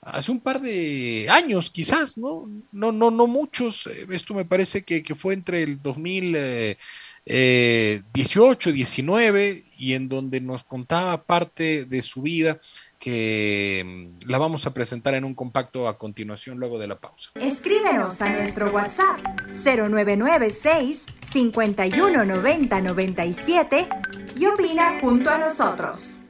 [0.04, 2.50] hace un par de años, quizás, ¿no?
[2.72, 3.86] No, no, no muchos.
[3.86, 10.62] Eh, esto me parece que, fue entre el 2018, 19, eh, y en donde nos
[10.64, 12.58] contaba parte de su vida
[12.98, 17.30] que mm, la vamos a presentar en un compacto a continuación luego de la pausa.
[17.34, 19.20] Escríbenos a nuestro WhatsApp
[19.52, 23.88] 0996 519097
[24.38, 26.23] y opina junto a nosotros.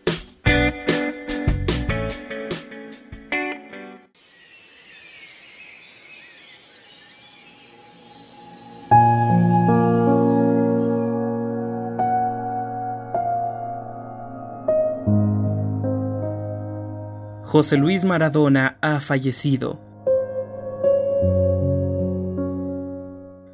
[17.55, 19.79] José Luis Maradona ha fallecido.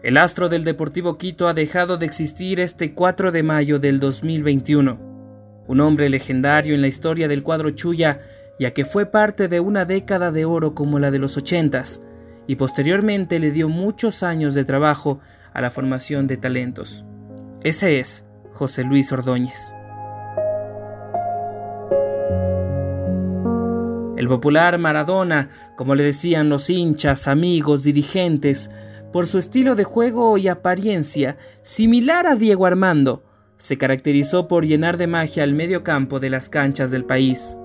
[0.02, 4.98] El astro del Deportivo Quito ha dejado de existir este 4 de mayo del 2021.
[5.66, 8.22] Un hombre legendario en la historia del cuadro Chuya,
[8.58, 12.00] ya que fue parte de una década de oro como la de los ochentas,
[12.46, 15.20] y posteriormente le dio muchos años de trabajo
[15.52, 17.04] a la formación de talentos.
[17.62, 19.74] Ese es José Luis Ordóñez.
[24.20, 28.70] El popular Maradona, como le decían los hinchas, amigos, dirigentes,
[29.14, 33.22] por su estilo de juego y apariencia similar a Diego Armando,
[33.56, 37.56] se caracterizó por llenar de magia el medio campo de las canchas del país.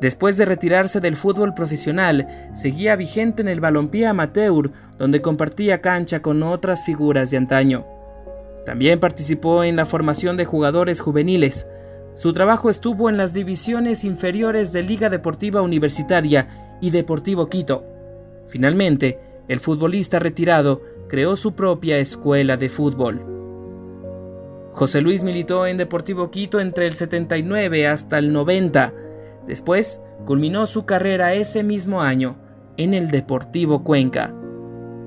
[0.00, 6.22] Después de retirarse del fútbol profesional, seguía vigente en el balompié amateur, donde compartía cancha
[6.22, 7.86] con otras figuras de antaño.
[8.66, 11.68] También participó en la formación de jugadores juveniles,
[12.14, 17.84] su trabajo estuvo en las divisiones inferiores de Liga Deportiva Universitaria y Deportivo Quito.
[18.46, 23.26] Finalmente, el futbolista retirado creó su propia escuela de fútbol.
[24.70, 28.92] José Luis militó en Deportivo Quito entre el 79 hasta el 90.
[29.48, 32.36] Después, culminó su carrera ese mismo año
[32.76, 34.32] en el Deportivo Cuenca.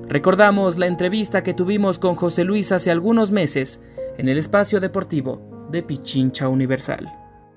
[0.08, 3.80] Recordamos la entrevista que tuvimos con José Luis hace algunos meses
[4.18, 7.12] en el espacio deportivo de Pichincha Universal.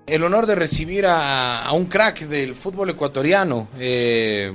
[0.06, 4.52] El honor de recibir a, un crack del fútbol ecuatoriano, eh,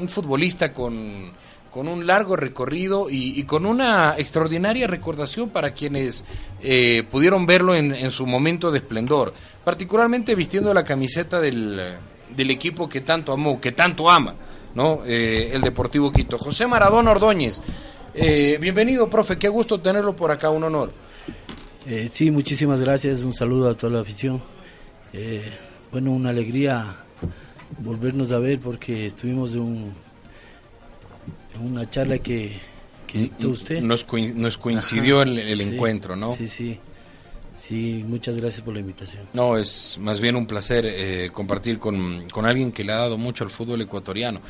[0.00, 1.32] un futbolista con,
[1.74, 6.24] un largo recorrido y, con una extraordinaria recordación para quienes
[6.60, 9.32] eh, pudieron verlo en, su momento de esplendor,
[9.64, 11.96] particularmente vistiendo la camiseta del,
[12.36, 14.34] equipo que tanto amó, que tanto ama,
[14.74, 15.02] ¿no?
[15.06, 16.36] Eh, el Deportivo Quito.
[16.36, 17.62] José Maradona Ordóñez,
[18.14, 20.92] bienvenido, profe, qué gusto tenerlo por acá, un honor.
[21.90, 24.42] Eh, sí, muchísimas gracias, un saludo a toda la afición.
[25.14, 25.50] Eh,
[25.90, 26.96] bueno, una alegría
[27.78, 29.94] volvernos a ver porque estuvimos en,
[31.64, 32.60] una charla que,
[33.06, 33.80] que usted.
[33.80, 36.34] Nos, coincidió el, encuentro, ¿no?
[36.34, 36.78] Sí, sí.
[37.56, 39.22] Sí, muchas gracias por la invitación.
[39.32, 43.16] No, es más bien un placer eh, compartir con, con, alguien que le ha dado
[43.16, 44.42] mucho al fútbol ecuatoriano.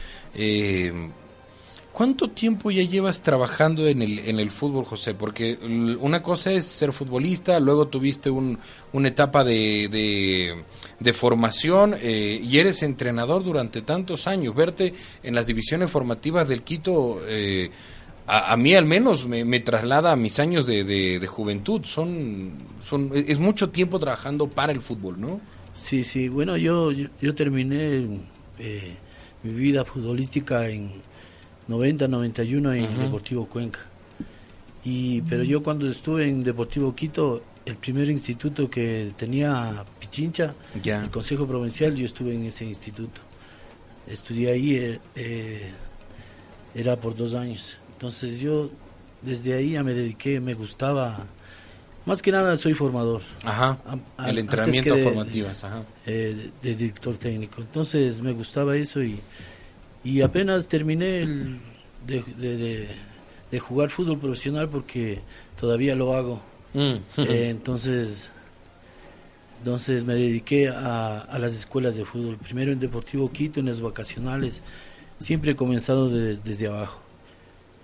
[1.99, 5.15] ¿Cuánto tiempo ya llevas trabajando en el, en el fútbol, José?
[5.15, 5.59] Porque
[6.01, 8.57] una cosa es ser futbolista, luego tuviste un,
[8.93, 10.55] una etapa de,
[11.01, 14.55] de, formación eh, y eres entrenador durante tantos años.
[14.55, 17.69] Verte en las divisiones formativas del Quito, eh,
[18.29, 21.83] a, mí al menos me, traslada a mis años de, de, juventud.
[21.85, 25.41] Son, son, es mucho tiempo trabajando para el fútbol, ¿no?
[25.75, 26.29] Sí, sí.
[26.29, 28.07] Bueno, yo, yo, terminé
[28.61, 28.95] eh,
[29.43, 31.08] mi vida futbolística en
[31.69, 33.81] 90, 91 en Deportivo Cuenca.
[34.85, 41.11] Y, pero yo cuando estuve en Deportivo Quito, el primer instituto que tenía Pichincha, el
[41.11, 43.21] Consejo Provincial, yo estuve en ese instituto.
[44.07, 45.71] Estudié ahí, eh, eh,
[46.75, 47.77] era por dos años.
[47.93, 48.71] Entonces yo
[49.21, 51.27] desde ahí ya me dediqué, me gustaba,
[52.07, 53.21] más que nada soy formador.
[53.45, 53.79] Ajá,
[54.27, 55.49] el entrenamiento formativo,
[56.07, 57.61] eh, de director técnico.
[57.61, 59.21] Entonces me gustaba eso y
[60.05, 61.59] y apenas terminé el
[62.07, 65.21] de, jugar fútbol profesional porque
[65.59, 66.41] todavía lo hago.
[66.75, 66.97] Mm.
[67.17, 68.31] Eh, entonces,
[69.59, 72.37] entonces me dediqué a, las escuelas de fútbol.
[72.37, 74.63] Primero en Deportivo Quito, en las vacacionales.
[75.19, 77.01] Siempre he comenzado desde abajo,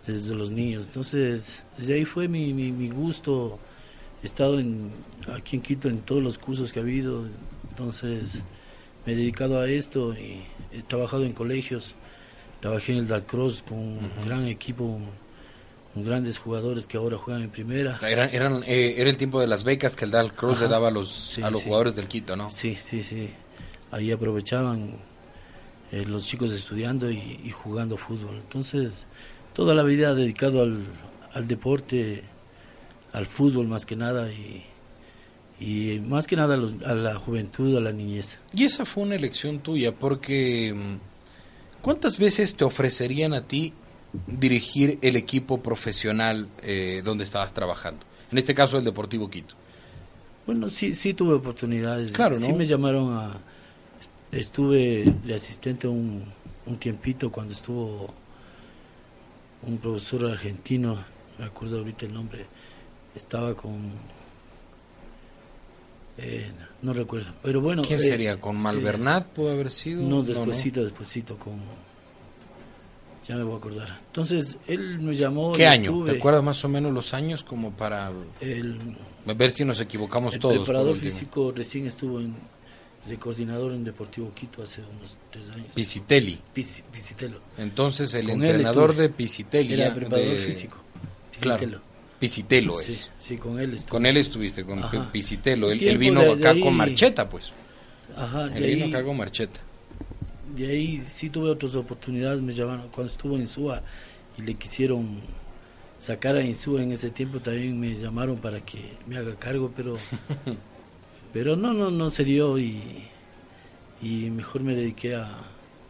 [0.06, 0.86] desde los niños.
[0.86, 3.58] Entonces, desde ahí fue mi, mi, gusto.
[4.22, 4.90] He estado en,
[5.34, 7.26] aquí en Quito en todos los cursos que ha habido.
[7.70, 8.44] Entonces,
[9.04, 11.94] me he dedicado a esto y he trabajado en colegios
[12.64, 14.98] Trabajé en el Dalcross con un gran equipo,
[15.92, 17.98] con grandes jugadores que ahora juegan en primera.
[18.00, 20.90] Eran, eran, eh, era el tiempo de las becas que el Dalcross le daba a
[20.90, 22.48] los, a los jugadores del Quito, ¿no?
[22.48, 23.28] Sí, sí, sí.
[23.90, 24.96] Ahí aprovechaban
[25.92, 28.36] eh, los chicos estudiando y, jugando fútbol.
[28.36, 29.04] Entonces,
[29.52, 30.78] toda la vida dedicado al,
[31.34, 32.22] al deporte,
[33.12, 34.64] al fútbol más que nada y,
[35.60, 38.40] y más que nada a, a, la juventud, a la niñez.
[38.52, 41.14] Y esa fue una elección tuya, porque mm,
[41.84, 43.74] ¿Cuántas veces te ofrecerían a ti
[44.26, 48.06] dirigir el equipo profesional eh, donde estabas trabajando?
[48.32, 49.54] En este caso, el Deportivo Quito.
[50.46, 52.12] Bueno, sí, sí tuve oportunidades.
[52.12, 52.46] Claro, ¿no?
[52.46, 53.38] Sí me llamaron a...
[54.32, 56.24] Estuve de asistente un,
[56.64, 58.14] un tiempito cuando estuvo
[59.60, 60.96] un profesor argentino,
[61.38, 62.46] me acuerdo ahorita el nombre,
[63.14, 63.92] estaba con
[66.16, 66.50] eh,
[66.82, 67.82] no recuerdo, pero bueno.
[67.82, 68.40] ¿Quién eh, sería?
[68.40, 70.02] ¿Con Malvernat pudo haber sido?
[70.02, 71.54] No, despuésito, despuésito con...
[73.26, 74.00] Ya me voy a acordar.
[74.06, 75.52] Entonces, él me llamó...
[75.54, 76.04] ¿Qué año?
[76.04, 78.12] ¿Te acuerdas más o menos los años como para...
[78.40, 78.78] El,
[79.24, 80.56] ver si nos equivocamos todos.
[80.56, 82.34] El preparador físico recién estuvo en,
[83.08, 85.68] de coordinador en Deportivo Quito hace unos tres años.
[85.74, 86.38] Pisitelli.
[86.52, 87.38] Pisitelo.
[87.56, 89.72] Entonces, el entrenador de Pisitelli...
[89.72, 90.76] Era preparador físico.
[92.18, 92.80] Pisitelo.
[92.80, 93.10] Es.
[93.18, 93.90] Sí, con él estuve.
[93.90, 95.70] Con él estuviste, con Pisitelo.
[95.70, 97.52] Él, vino acá con Marcheta, pues.
[98.16, 99.60] Ajá, él vino acá con Marcheta.
[100.56, 103.82] De ahí sí tuve otras oportunidades, me llamaron cuando estuvo en Insúa
[104.38, 105.20] y le quisieron
[105.98, 109.96] sacar a Insúa en ese tiempo también me llamaron para que me haga cargo, pero
[111.32, 112.80] pero no no no se dio y
[114.02, 115.30] y mejor me dediqué a,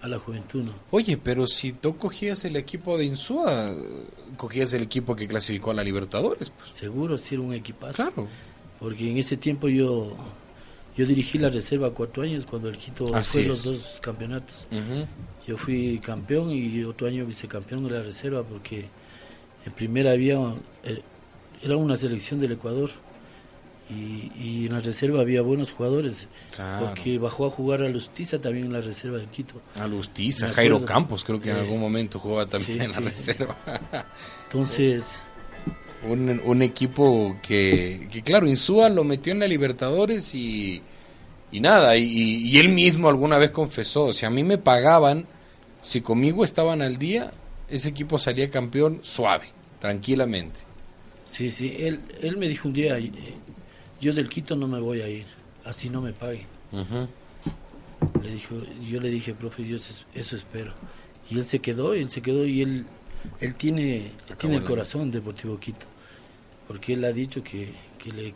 [0.05, 0.65] a la juventud.
[0.65, 0.73] ¿no?
[0.91, 3.75] Oye, pero si tú cogías el equipo de Insúa,
[4.37, 6.51] cogías el equipo que clasificó a la Libertadores.
[6.51, 6.77] Pues.
[6.77, 8.03] Seguro, si era un equipazo.
[8.03, 8.29] Claro.
[8.79, 10.15] Porque en ese tiempo yo
[10.97, 14.67] yo dirigí la reserva cuatro años cuando el Quito fue los dos campeonatos.
[15.47, 18.87] Yo fui campeón y otro año vicecampeón de la reserva porque
[19.65, 20.39] en primera había
[20.85, 21.03] eh,
[21.63, 22.91] era una selección del Ecuador
[23.91, 26.29] y, en la reserva había buenos jugadores.
[26.81, 29.61] Porque bajó a jugar a Lustiza también en la reserva del Quito.
[29.79, 33.57] A Lustiza Jairo Campos creo que en algún momento jugaba también en la reserva.
[34.45, 35.21] Entonces
[36.09, 40.83] un, un equipo que, que, claro Insúa lo metió en la Libertadores y,
[41.53, 45.27] y nada y, y, él mismo alguna vez confesó si a mí me pagaban
[45.81, 47.33] si conmigo estaban al día
[47.69, 49.49] ese equipo salía campeón suave
[49.81, 50.61] tranquilamente.
[51.27, 53.11] Sí, sí, él, él me dijo un día, eh,
[54.01, 55.27] yo del Quito no me voy a ir,
[55.65, 56.47] así no me pague.
[58.23, 58.57] le dijo,
[58.89, 60.73] yo le dije, profe, yo eso, espero.
[61.31, 62.87] Y él se quedó, él se quedó y él,
[63.41, 65.87] él tiene, tiene el corazón Deportivo Quito,
[66.69, 68.35] porque él ha dicho que, que le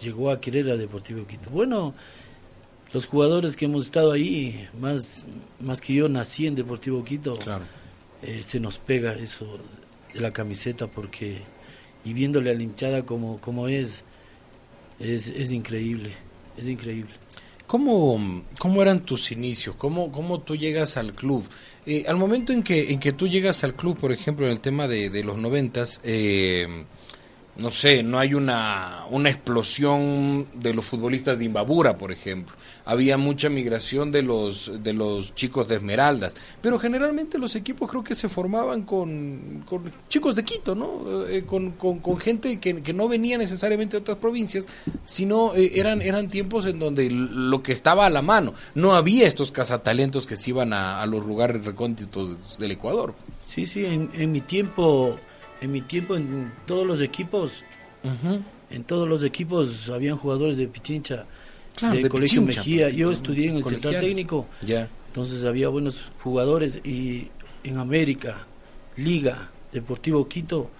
[0.00, 1.50] llegó a querer a Deportivo Quito.
[1.50, 1.94] Bueno,
[2.92, 5.26] los jugadores que hemos estado ahí, más,
[5.60, 7.38] más que yo nací en Deportivo Quito,
[8.22, 9.58] eh, se nos pega eso
[10.12, 11.42] de la camiseta porque
[12.06, 14.04] y viéndole a la hinchada como, como es,
[14.98, 16.12] es, es increíble,
[16.56, 17.12] es increíble.
[17.66, 19.74] ¿Cómo, ¿Cómo, eran tus inicios?
[19.74, 21.44] ¿Cómo, cómo tú llegas al club?
[21.84, 24.60] Eh, al momento en que, en que tú llegas al club, por ejemplo, en el
[24.60, 26.84] tema de, de los noventas, eh,
[27.58, 32.54] no sé, no hay una, una explosión de los futbolistas de Imbabura, por ejemplo.
[32.84, 38.04] Había mucha migración de los, de los chicos de Esmeraldas, pero generalmente los equipos creo
[38.04, 39.64] que se formaban con,
[40.08, 41.26] chicos de Quito, ¿no?
[41.26, 44.66] Eh, con, con, gente que, que, no venía necesariamente de otras provincias,
[45.04, 49.26] sino eh, eran, eran tiempos en donde lo que estaba a la mano, no había
[49.26, 53.14] estos cazatalentos que se iban a, a los lugares recónditos del Ecuador.
[53.40, 55.16] Sí, sí, en, en mi tiempo
[55.60, 57.64] en mi tiempo en todos los equipos,
[58.70, 61.26] en todos los equipos habían jugadores de Pichincha,
[61.80, 62.88] de, Colegio Mejía.
[62.90, 64.46] Yo estudié en el central técnico,
[65.08, 67.28] entonces había buenos jugadores y
[67.64, 68.46] en América,
[68.96, 70.70] Liga, Deportivo Quito,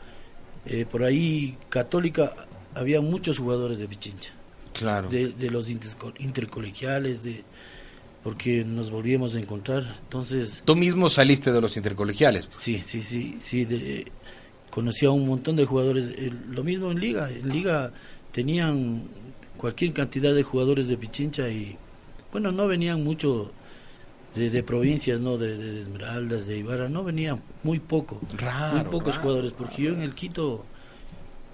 [0.64, 2.35] eh, por ahí Católica,
[2.74, 4.33] había muchos jugadores de Pichincha.
[4.72, 5.09] Claro.
[5.09, 7.45] De, de los intercolegiales, de
[8.27, 9.85] porque nos volvíamos a encontrar.
[10.03, 10.61] Entonces.
[10.64, 12.49] Tú mismo saliste de los intercolegiales.
[12.51, 13.64] Sí, sí, sí, sí.
[13.64, 14.11] De,
[14.77, 16.12] conocía a un montón de jugadores,
[16.51, 17.93] lo mismo en liga, en liga
[18.31, 19.05] tenían
[19.57, 21.79] cualquier cantidad de jugadores de Pichincha y
[22.31, 23.53] bueno, no venían mucho
[24.35, 28.20] de, provincias, no de, Esmeraldas, de Ibarra, no venían muy poco,
[28.74, 30.66] muy pocos jugadores, porque yo en el Quito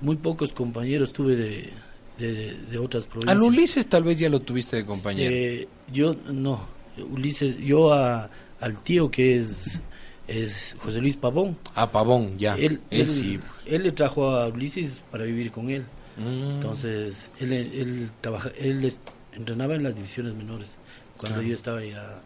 [0.01, 1.71] muy pocos compañeros tuve de,
[2.19, 3.37] de, otras provincias.
[3.37, 5.33] Al Ulises tal vez ya lo tuviste de compañero.
[5.33, 6.67] Eh, yo no,
[7.09, 9.81] Ulises, yo a, al tío que es
[10.29, 11.57] es José Luis Pavón.
[11.75, 12.55] Ah, Pavón, ya.
[12.57, 15.85] Él, él, él, le trajo a Ulises para vivir con él.
[16.17, 16.55] Mm.
[16.55, 18.91] Entonces, él, él, trabaja, él
[19.33, 20.77] entrenaba en las divisiones menores
[21.17, 22.23] cuando yo estaba ya.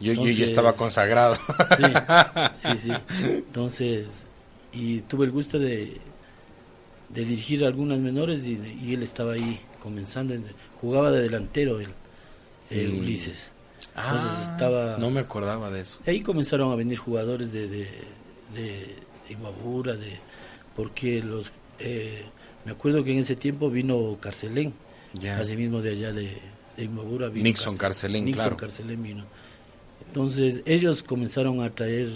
[0.00, 1.34] Yo, yo ya estaba consagrado.
[1.34, 1.82] Sí,
[2.54, 2.92] sí, sí.
[3.26, 4.26] Entonces,
[4.72, 5.96] y tuve el gusto de,
[7.08, 10.34] de dirigir algunas menores y, y él estaba ahí comenzando.
[10.80, 11.88] jugaba de delantero el,
[12.70, 13.50] el Ulises.
[13.94, 14.96] Ah, estaba...
[14.98, 15.98] No me acordaba de eso.
[16.06, 17.88] Ahí comenzaron a venir jugadores de, de,
[18.54, 18.96] de,
[19.28, 20.18] de
[20.76, 21.50] porque los...
[21.80, 22.24] Eh,
[22.64, 24.74] me acuerdo que en ese tiempo vino Carcelén,
[25.38, 26.38] así mismo de allá de,
[26.76, 29.24] de Vino Nixon Carcelén, Nixon Carcelén vino.
[30.06, 32.08] Entonces ellos comenzaron a traer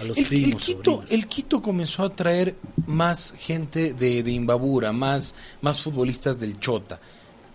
[0.00, 0.68] a los primos.
[0.68, 2.56] El Quito, el Quito comenzó a traer
[2.86, 7.00] más gente de, de Imbabura, más, más futbolistas del Chota.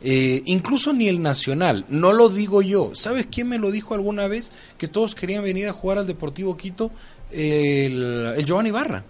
[0.06, 2.92] Eh, incluso ni el Nacional, no lo digo yo.
[2.94, 4.52] ¿Sabes quién me lo dijo alguna vez?
[4.78, 6.92] Que todos querían venir a jugar al Deportivo Quito,
[7.32, 9.04] el, el Giovanni Barra.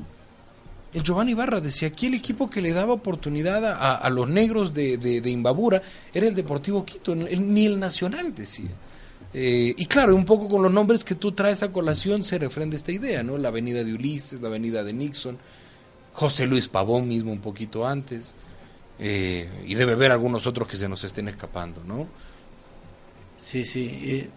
[0.94, 4.98] El Giovanni Barra decía, aquí el equipo que le daba oportunidad a, los negros de,
[4.98, 5.82] de, Imbabura
[6.14, 8.70] era el Deportivo Quito, ni el Nacional decía.
[9.34, 12.76] Eh, y claro, un poco con los nombres que tú traes a colación se refrenda
[12.76, 13.40] esta idea, ¿no?
[13.40, 15.40] La avenida de Ulises, la avenida de Nixon,
[16.14, 18.36] José Luis Pavón mismo un poquito antes.
[19.00, 22.08] Eh, y debe haber algunos otros que se nos estén escapando, ¿no?
[23.38, 24.00] Sí, sí.
[24.04, 24.30] Eh,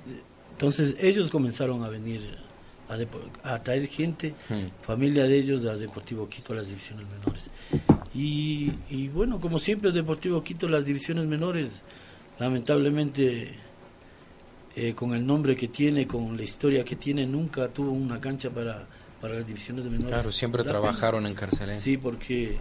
[0.53, 2.39] entonces ellos comenzaron a venir
[3.43, 4.83] a, traer gente, hmm.
[4.83, 7.51] familia de ellos a Deportivo Quito a las divisiones menores.
[8.15, 11.83] Y, y bueno, como siempre Deportivo Quito las divisiones menores,
[12.39, 13.55] lamentablemente
[14.75, 18.49] eh, con el nombre que tiene, con la historia que tiene, nunca tuvo una cancha
[18.51, 18.87] para,
[19.21, 20.11] para las divisiones menores.
[20.11, 21.81] Claro, siempre trabajaron en Carcelén.
[21.81, 22.57] Sí, porque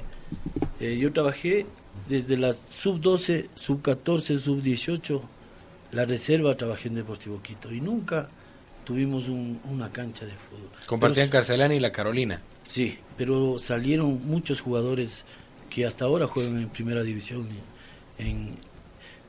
[0.79, 1.65] yo trabajé
[2.07, 5.21] desde la sub-12, sub-14, sub-18,
[5.91, 8.29] la reserva trabajé en Deportivo Quito y nunca
[8.83, 10.69] tuvimos una cancha de fútbol.
[10.85, 12.41] Compartían Carcelana y la Carolina.
[12.65, 15.25] Sí, pero salieron muchos jugadores
[15.69, 17.47] que hasta ahora juegan en primera división,
[18.17, 18.55] en,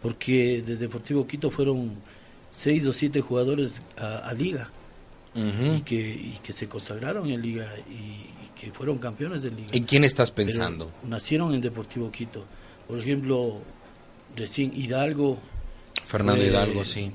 [0.03, 1.95] porque de Deportivo Quito fueron
[2.51, 4.71] seis o siete jugadores a, liga
[5.35, 9.69] y, que, y que se consagraron en liga y, que fueron campeones de liga.
[9.73, 10.91] ¿En quién estás pensando?
[11.05, 12.45] nacieron en Deportivo Quito.
[12.89, 13.61] Por ejemplo,
[14.35, 15.39] recién Hidalgo.
[16.07, 17.13] Fernando Hidalgo, sí.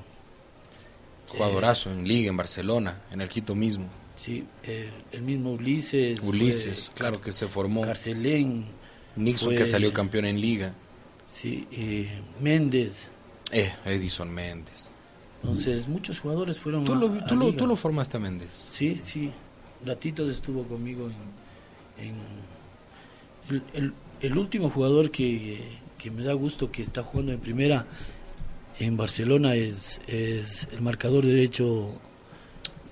[1.28, 3.86] Jugadorazo en Liga, en Barcelona, en el Quito mismo.
[4.16, 6.20] Sí, eh, el mismo Ulises.
[6.20, 7.82] Ulises, claro que se formó.
[7.82, 8.66] Carcelén.
[9.16, 10.74] Nixon que salió campeón en Liga.
[11.28, 13.10] Sí, eh, Méndez.
[13.50, 14.90] Eh, Edison Méndez.
[15.42, 16.84] Entonces, muchos jugadores fueron.
[16.84, 18.50] ¿Tú, lo, tú, lo, ¿tú lo formaste a Méndez?
[18.68, 19.32] Sí, sí.
[19.84, 21.10] Ratitos estuvo conmigo
[21.98, 22.14] en.
[23.74, 25.60] el, el último jugador que,
[26.14, 27.86] me da gusto que está jugando en primera
[28.78, 31.92] en Barcelona es, es el marcador derecho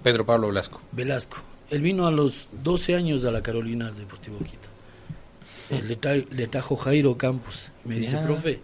[0.02, 0.80] Pedro Pablo Velasco.
[0.92, 1.38] Velasco.
[1.70, 4.68] Él vino a los 12 años a la Carolina al Deportivo Quito.
[5.70, 7.70] Eh, le, le, trajo Jairo Campos.
[7.84, 8.60] Me dice, profe,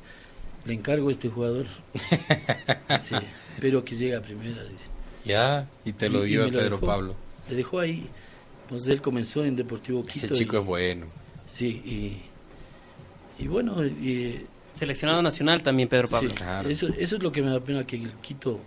[0.65, 1.67] le encargo a este jugador.
[2.89, 4.65] espero que llegue a primera.
[4.65, 4.87] Dice.
[5.25, 7.15] Ya, y te lo dio a Pedro Pablo.
[7.49, 8.07] Le dejó ahí.
[8.63, 10.27] Entonces él comenzó en Deportivo Quito.
[10.27, 11.07] Ese chico es bueno.
[11.47, 13.77] Sí, y y bueno...
[14.75, 16.35] Seleccionado nacional también, Pedro Pablo.
[16.69, 18.61] eso, eso es lo que me da pena, que el Quito,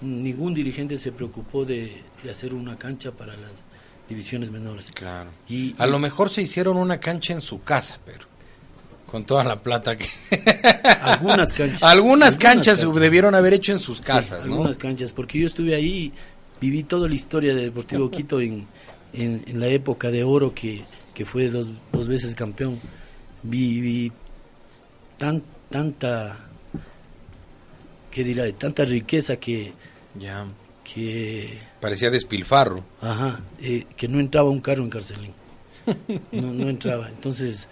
[0.00, 3.50] ningún dirigente se preocupó de, hacer una cancha para las
[4.08, 4.90] divisiones menores.
[4.94, 5.28] Claro.
[5.50, 8.24] Y, A lo mejor se hicieron una cancha en su casa, pero
[9.06, 10.06] con toda la plata que...
[11.02, 11.82] algunas canchas.
[11.82, 14.54] algunas canchas se debieron haber hecho en sus Sí, casas, ¿no?
[14.54, 16.14] Algunas canchas, porque yo estuve ahí,
[16.62, 18.66] viví toda la historia de Deportivo Quito en,
[19.12, 22.78] en, en la época de oro que, que fue dos, dos veces campeón.
[23.42, 24.12] Vi, vi
[25.18, 26.38] tan, tanta,
[28.12, 28.50] ¿qué dirá?
[28.52, 29.72] Tanta riqueza que,
[30.18, 30.46] Ya.
[30.84, 32.84] que, Parecía despilfarro.
[33.00, 35.32] ajá, eh, que no entraba un carro en Carcelín.
[36.30, 37.08] No, no entraba.
[37.08, 37.66] Entonces,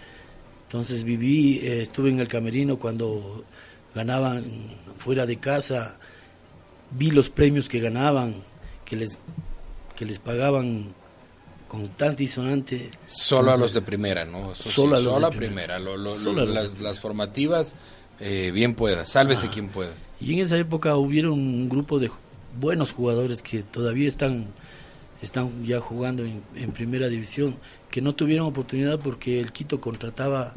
[0.67, 3.45] entonces viví, eh, estuve en el camerino cuando
[3.95, 4.43] ganaban
[4.97, 5.97] fuera de casa,
[6.91, 8.35] vi los premios que ganaban,
[8.91, 9.17] que les,
[9.95, 10.93] que les pagaban
[11.69, 12.91] constante y sonante.
[13.05, 14.51] Solo a los de primera, ¿no?
[14.51, 15.79] Eso sí, Solo a los solo de primera.
[15.79, 17.73] Lo- lo- Solo a los las, las formativas,
[18.19, 19.05] eh, bien pueda.
[19.05, 19.51] Sálvese Ah.
[19.51, 19.93] quien pueda.
[20.19, 22.11] Y en esa época hubieron un grupo de
[22.59, 24.47] buenos jugadores que todavía están,
[25.21, 27.55] están ya jugando en, en primera división,
[27.89, 30.53] que no tuvieron oportunidad porque el Quito contrataba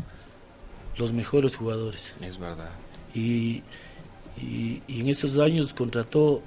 [0.96, 2.12] los mejores jugadores.
[2.20, 2.70] Es verdad.
[3.14, 3.62] Y,
[4.36, 6.42] y, y en esos años contrató,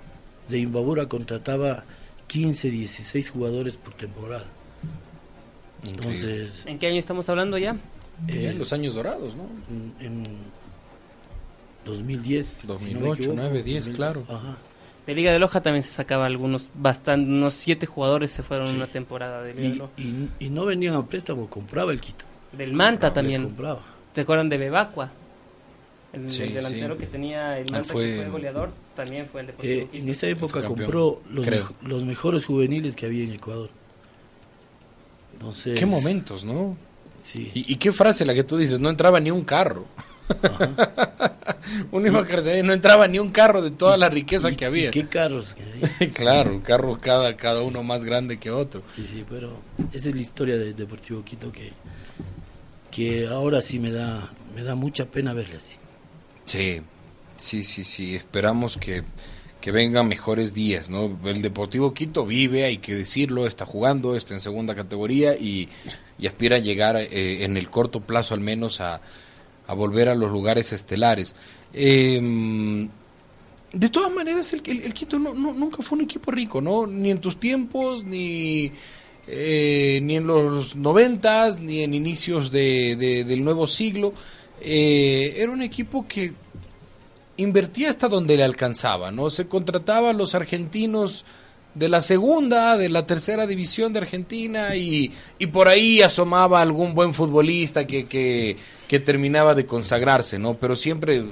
[0.49, 1.83] de Imbabura contrataba
[2.27, 4.45] 15, 16 jugadores por temporada.
[5.83, 6.01] Increíble.
[6.17, 7.75] Entonces, ¿En qué año estamos hablando ya?
[8.27, 9.43] Ya eh, en los años dorados, ¿no?
[9.69, 10.23] en, en
[11.85, 14.23] 2010, si no me 2008, equivoco, 9, 10, 2000, claro.
[14.27, 14.57] Ajá.
[15.05, 18.75] De Liga de Loja también se sacaba algunos, bastante, unos siete jugadores se fueron Sí.
[18.75, 19.91] una temporada de Liga de Y, Loja.
[20.39, 22.25] y, y no venían a préstamo, compraba el Quito.
[22.51, 23.43] Del Manta Les también.
[23.43, 23.81] compraba.
[24.13, 25.11] ¿Te acuerdan de Bebacua?
[26.25, 26.99] El, Sí, el delantero sí.
[27.01, 30.03] que tenía el Manta, fue- que fue goleador, también fue el Deportivo Eh, Quito.
[30.03, 33.69] en esa época compró los, mejores juveniles que había en Ecuador.
[35.33, 36.75] Entonces, Qué momentos, ¿no?
[37.21, 37.51] Sí.
[37.53, 39.85] Y, y qué frase la que tú dices, no entraba ni un carro.
[41.91, 44.91] Uno iba a no entraba ni un carro de toda la riqueza que había.
[44.91, 45.55] ¿Qué carros?
[45.99, 48.83] que claro, carros cada, cada uno más grande que otro.
[48.93, 49.57] Sí, sí, pero
[49.93, 51.71] esa es la historia del Deportivo Quito que,
[52.91, 55.75] que ahora sí me da, me da mucha pena verle así.
[56.47, 56.81] Sí,
[57.35, 58.15] sí, sí, sí.
[58.15, 59.03] Esperamos que,
[59.59, 61.19] que vengan mejores días, ¿no?
[61.25, 65.67] El Deportivo Quito vive, hay que decirlo, está jugando, está en segunda categoría y,
[66.17, 69.01] y aspira a llegar eh, en el corto plazo al menos a,
[69.67, 71.35] a volver a los lugares estelares.
[71.73, 72.87] Eh,
[73.73, 76.87] de todas maneras, el, el- Quito no, no- nunca fue un equipo rico, ¿no?
[76.87, 78.71] Ni en tus tiempos, ni,
[79.27, 82.95] eh, ni en los noventas, ni en inicios de-
[83.27, 84.13] del nuevo siglo.
[84.61, 86.33] Eh, era un equipo que
[87.37, 89.29] invertía hasta donde le alcanzaba, ¿no?
[89.29, 91.25] Se contrataba a los argentinos
[91.75, 96.95] de la segunda, de la tercera división de Argentina y, y por ahí asomaba algún
[96.95, 100.55] buen futbolista que, que, que terminaba de consagrarse, ¿no?
[100.55, 101.23] Pero siempre,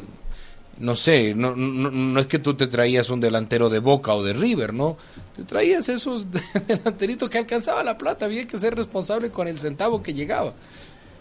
[0.78, 4.34] no sé, no, no, es que tú te traías un delantero de Boca o de
[4.34, 4.98] River, ¿no?
[5.36, 6.28] Te traías esos
[6.68, 10.54] delanteritos que alcanzaba la plata, había que ser responsable con el centavo que llegaba.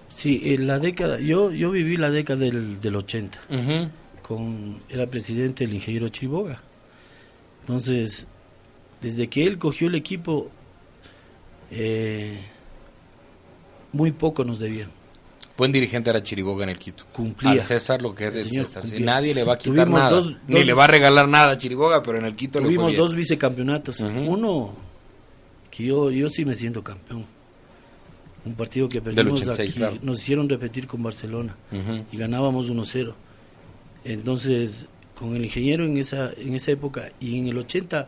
[0.09, 3.39] Sí, en la década, yo, yo viví la década del, del 80.
[3.51, 3.91] Ujú.
[4.23, 6.61] con era presidente el ingeniero Chiboga.
[7.61, 8.27] Entonces,
[9.03, 10.51] desde que él cogió el equipo,
[11.71, 12.39] eh,
[13.93, 14.91] muy poco nos debían.
[15.57, 17.05] Buen dirigente era Chiriboga en el Quito.
[17.13, 17.53] Cumplía.
[17.53, 18.83] Al César lo que es El del César.
[18.83, 19.07] Cumplía.
[19.07, 20.11] nadie le va a quitar Tuvimos nada.
[20.11, 22.75] dos- Ni le va a regalar nada a Chiriboga, pero en el Quito le fue
[22.75, 22.99] Tuvimos bien.
[23.01, 24.01] dos vicecampeonatos.
[24.01, 24.75] Uno
[25.71, 27.25] que yo, yo sí me siento campeón.
[28.47, 29.99] Un partido que perdimos 86, aquí, claro.
[30.03, 31.57] nos hicieron repetir con Barcelona
[32.13, 33.15] y ganábamos 1-0.
[34.05, 34.87] Entonces,
[35.19, 38.07] con el ingeniero en esa, en esa época y en el 80,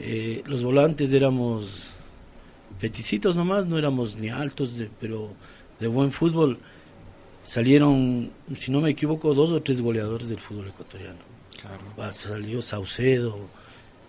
[0.00, 1.88] eh, los volantes éramos
[2.80, 5.30] peticitos nomás, no éramos ni altos, de- pero
[5.80, 6.58] de buen fútbol.
[7.44, 11.18] Salieron, si no me equivoco, dos o tres goleadores del fútbol ecuatoriano.
[11.60, 12.12] Claro.
[12.12, 13.38] Salió Saucedo,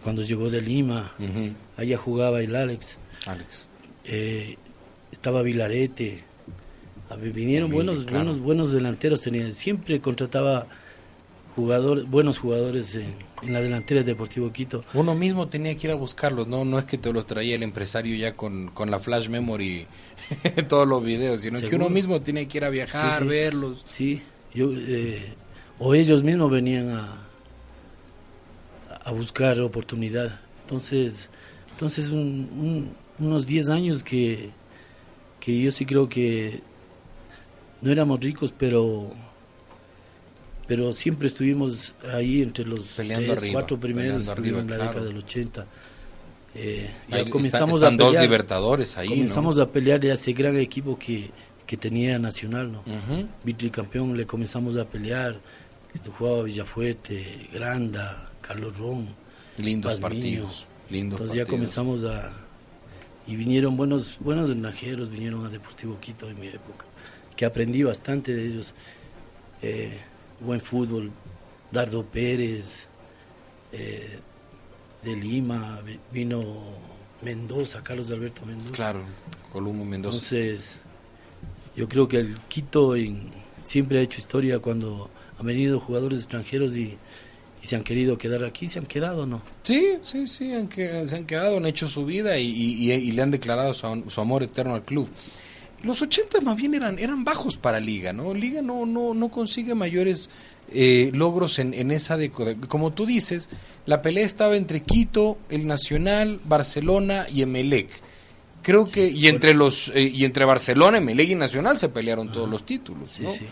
[0.04, 1.14] cuando llegó de Lima,
[1.78, 3.68] allá jugaba el Alex, Alex.
[4.06, 4.58] eh,
[5.12, 6.24] estaba Vilarete,
[7.34, 8.26] vinieron También, buenos, claro.
[8.26, 10.68] buenos, buenos delanteros, tenía, siempre contrataba
[11.56, 14.84] jugadores, buenos jugadores en, en la delantera de Deportivo Quito.
[14.94, 17.64] Uno mismo tenía que ir a buscarlos, no no es que te los traía el
[17.64, 19.88] empresario ya con, con la flash memory
[20.70, 23.28] todos los videos, sino que uno mismo tiene que ir a viajar, Sí, sí.
[23.30, 23.82] verlos.
[23.86, 24.22] Sí,
[24.54, 25.34] yo, eh,
[25.80, 27.24] o ellos mismos venían a,
[29.04, 30.40] a buscar oportunidad.
[30.64, 31.30] Entonces,
[31.72, 32.50] entonces un-
[33.20, 34.50] un- unos 10 años que,
[35.48, 36.60] que yo sí creo que
[37.82, 39.14] no éramos ricos, pero
[40.68, 44.90] pero siempre estuvimos ahí entre los Peleando tres, arriba, cuatro primeros arriba, en la claro.
[44.92, 45.66] década del 80.
[46.56, 49.16] Eh, ya Ahí está- comenzamos están a dos pelear, libertadores ahí, ¿no?
[49.16, 51.30] comenzamos a pelear de ese gran equipo que,
[51.66, 52.80] que tenía Nacional, ¿no?
[52.80, 53.28] Ujú.
[53.46, 55.38] Vitricampeón le comenzamos a pelear.
[55.94, 59.08] Este, Jugaba Villafuerte, Granda, Carlos Ron.
[59.60, 60.42] Lindos Pazmiño.
[60.44, 60.66] partidos.
[60.90, 61.50] Lindos Entonces ya partidos.
[61.50, 62.47] comenzamos a...
[63.28, 66.86] y vinieron buenos, buenos extranjeros, vinieron a Deportivo Quito en mi época,
[67.36, 68.74] que aprendí bastante de ellos.
[69.62, 69.98] Eh,
[70.40, 71.12] buen fútbol,
[71.72, 72.88] Dardo Pérez,
[73.72, 74.20] eh,
[75.04, 76.64] de Lima, vino
[77.22, 78.72] Mendoza, Carlos Alberto Mendoza.
[78.72, 79.02] Claro,
[79.52, 80.16] Columbo Mendoza.
[80.16, 80.82] Entonces,
[81.76, 82.94] yo creo que el Quito
[83.64, 86.98] siempre ha hecho historia cuando han venido jugadores extranjeros y,
[87.68, 89.42] se han querido quedar aquí, se han quedado, ¿no?
[89.64, 94.22] Sí, sí, sí, se han quedado, han hecho su vida y, le han declarado su,
[94.22, 95.10] amor eterno al club.
[95.84, 98.34] Los 80 más bien eran, eran bajos para Liga, ¿no?
[98.34, 100.30] Liga no, no, no consigue mayores
[100.72, 103.50] eh, logros en, en esa de, como tú dices,
[103.86, 107.90] la pelea estaba entre Quito, el Nacional, Barcelona y Emelec.
[108.62, 112.50] Creo que y entre los eh, y entre Barcelona, Emelec y Nacional se pelearon todos
[112.50, 113.46] los títulos, sí, sí.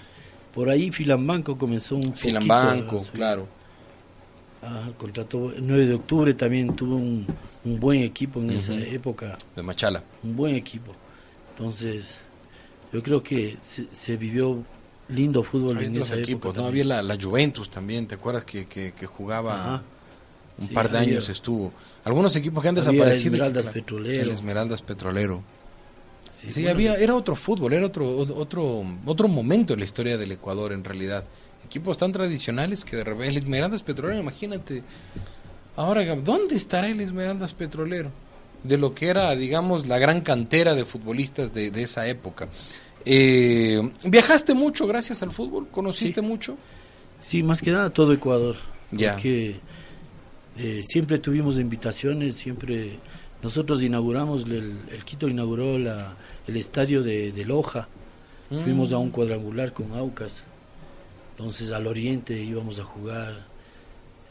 [0.53, 3.47] Por ahí Filambanco comenzó un Filambanco, claro.
[4.67, 7.27] Ah, contrató el 9 de octubre también tuvo un,
[7.63, 9.37] buen equipo en esa época.
[9.55, 10.03] De Machala.
[10.23, 10.93] Un buen equipo.
[11.51, 12.19] Entonces,
[12.91, 14.63] yo creo que se vivió
[15.09, 16.65] lindo fútbol en esa equipos, ¿no?
[16.65, 19.83] Había la, Juventus también, ¿te acuerdas que, que, jugaba
[20.57, 21.71] un par de años estuvo?
[22.03, 23.35] Algunos equipos que han desaparecido.
[23.35, 24.21] El Esmeraldas Petrolero.
[24.21, 25.43] El Esmeraldas Petrolero.
[26.31, 30.73] Sí, había, era otro fútbol, era otro, otro, otro momento en la historia del Ecuador
[30.73, 31.23] en realidad.
[31.75, 34.81] Equipos tan tradicionales que de repente el Esmeraldas Petrolero, imagínate.
[35.75, 38.11] Ahora, ¿dónde estará el Esmeraldas Petrolero?
[38.63, 42.47] De lo que era, digamos, la gran cantera de futbolistas de, de esa época.
[43.03, 45.67] Eh, ¿Viajaste mucho gracias al fútbol?
[45.67, 46.57] ¿Conociste mucho?
[47.19, 48.55] Sí, más que nada todo Ecuador.
[48.91, 49.15] Ya.
[49.15, 49.57] Porque
[50.57, 52.99] eh, siempre tuvimos invitaciones, siempre...
[53.43, 56.15] Nosotros inauguramos, el, Quito inauguró la,
[56.47, 57.89] el estadio de, Loja.
[58.49, 58.63] Mm.
[58.63, 60.45] Fuimos a un cuadrangular con Aucas.
[61.37, 63.45] Entonces al oriente íbamos a jugar.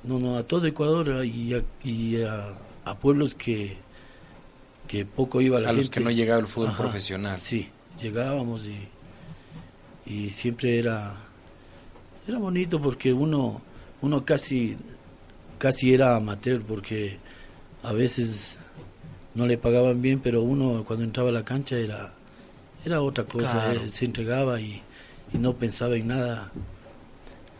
[0.02, 3.76] No, no, a todo Ecuador y a, y a, pueblos que,
[4.88, 5.82] que poco iba la a gente.
[5.82, 7.40] los que no llegaba el fútbol profesional.
[7.40, 7.68] Sí,
[8.00, 8.88] llegábamos y,
[10.06, 11.14] y siempre era
[12.26, 13.60] era bonito porque uno
[14.02, 14.76] uno casi
[15.58, 17.18] casi era amateur porque
[17.82, 18.58] a veces
[19.34, 22.12] no le pagaban bien pero uno cuando entraba a la cancha era
[22.84, 24.82] era otra cosa eh, se entregaba y,
[25.32, 26.50] y, no pensaba en nada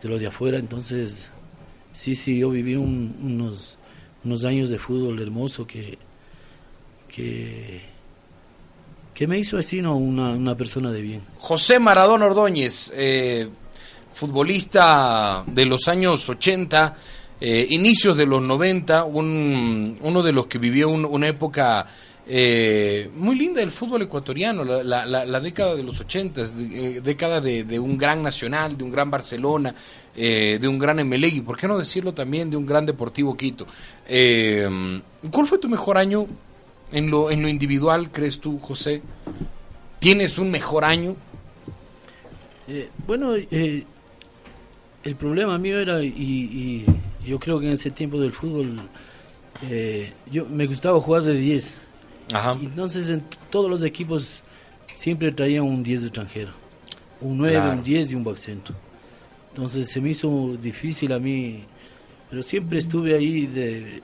[0.04, 1.30] de lo de afuera entonces
[1.94, 3.78] sí sí yo viví unos
[4.22, 5.98] unos años de fútbol hermoso que
[7.08, 7.80] que
[9.14, 9.96] que me hizo así ¿no?
[9.96, 11.22] una, una persona de bien.
[11.38, 13.48] José Maradón Ordóñez, eh,
[14.12, 16.96] futbolista de los años 80,
[17.40, 21.86] eh, inicios de los 90, un, uno de los que vivió una época
[22.26, 26.46] eh, muy linda del fútbol ecuatoriano, la, la, década de los 80,
[27.02, 29.74] década de, un gran Nacional, de un gran Barcelona,
[30.14, 33.66] de un gran Emelec y por qué no decirlo también de un gran Deportivo Quito.
[34.06, 36.26] ¿Cuál fue tu mejor año
[36.92, 39.02] en lo, en lo individual, crees tú, José?
[39.98, 41.16] ¿Tienes un mejor año?
[42.68, 43.84] Eh, bueno, eh,
[45.02, 46.84] el problema mío era, y,
[47.26, 48.80] yo creo que en ese tiempo del fútbol,
[49.62, 51.74] eh, yo me gustaba jugar de 10.
[52.32, 52.56] Ajá.
[52.60, 54.42] entonces en todos los equipos
[54.94, 56.52] siempre traían un 10 extranjero.
[57.20, 58.74] Un 9, un 10 y un backcento.
[59.50, 61.64] Entonces se me hizo difícil a mí,
[62.28, 64.02] pero siempre estuve ahí, de,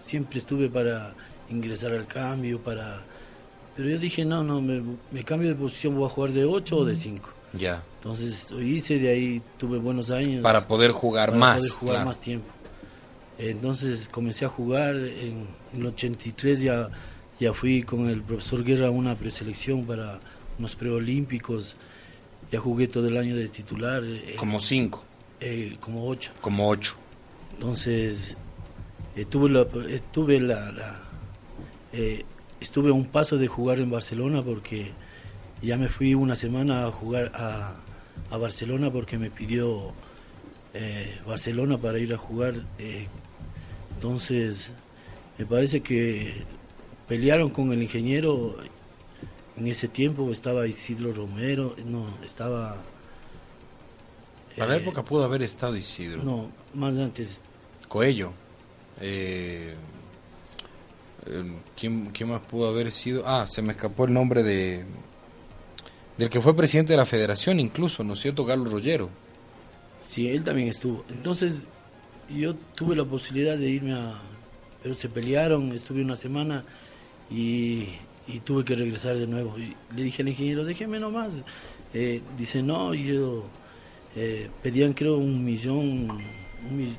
[0.00, 1.14] siempre estuve para
[1.50, 3.02] ingresar al cambio, para...
[3.76, 6.84] Pero yo dije, no, no, me, cambio de posición, voy a jugar de 8 o
[6.84, 7.28] de 5.
[7.54, 7.82] Ya.
[7.96, 10.42] Entonces lo hice, de ahí tuve buenos años.
[10.42, 11.58] Para poder jugar para más.
[11.58, 12.48] Poder jugar más tiempo.
[13.38, 16.88] Entonces comencé a jugar, en, el 83 ya,
[17.42, 20.20] ya fui con el profesor Guerra a una preselección para
[20.58, 21.76] unos preolímpicos,
[22.50, 24.02] ya jugué todo el año de titular.
[24.04, 25.04] Eh, como 5.
[25.40, 26.32] Eh, como 8.
[26.40, 26.96] Como 8.
[27.54, 28.36] Entonces
[29.16, 29.66] eh, tuve, la,
[30.12, 31.02] tuve la
[31.92, 32.24] eh,
[32.60, 34.92] estuve a un paso de jugar en Barcelona porque
[35.60, 37.76] ya me fui una semana a jugar a,
[38.30, 39.92] Barcelona porque me pidió
[40.72, 42.54] eh, Barcelona para ir a jugar.
[42.78, 43.06] Eh,
[43.94, 44.70] entonces,
[45.36, 46.42] me parece que
[47.06, 48.56] pelearon con el ingeniero.
[49.56, 52.76] En ese tiempo estaba Isidro Romero, no, estaba...
[54.56, 56.22] Para la época pudo haber estado Isidro.
[56.22, 57.42] No, más antes.
[57.88, 58.32] Coello.
[59.00, 59.74] Eh,
[61.26, 63.26] Em, ¿quién, más pudo haber sido?
[63.26, 64.84] Ah, se me escapó el nombre de
[66.18, 68.44] del que fue presidente de la federación incluso, ¿no es cierto?
[68.44, 69.08] Carlos Rollero.
[70.02, 71.04] Sí, él también estuvo.
[71.08, 71.66] Entonces
[72.28, 74.20] yo tuve la posibilidad de irme a...
[74.82, 76.64] Pero se pelearon, estuve una semana
[77.32, 77.88] y,
[78.44, 79.58] tuve que regresar de nuevo.
[79.58, 81.44] Y le dije al ingeniero, déjeme nomás.
[81.94, 83.44] Eh, dice, no, yo...
[84.14, 86.96] Eh, pedían creo un millón, un,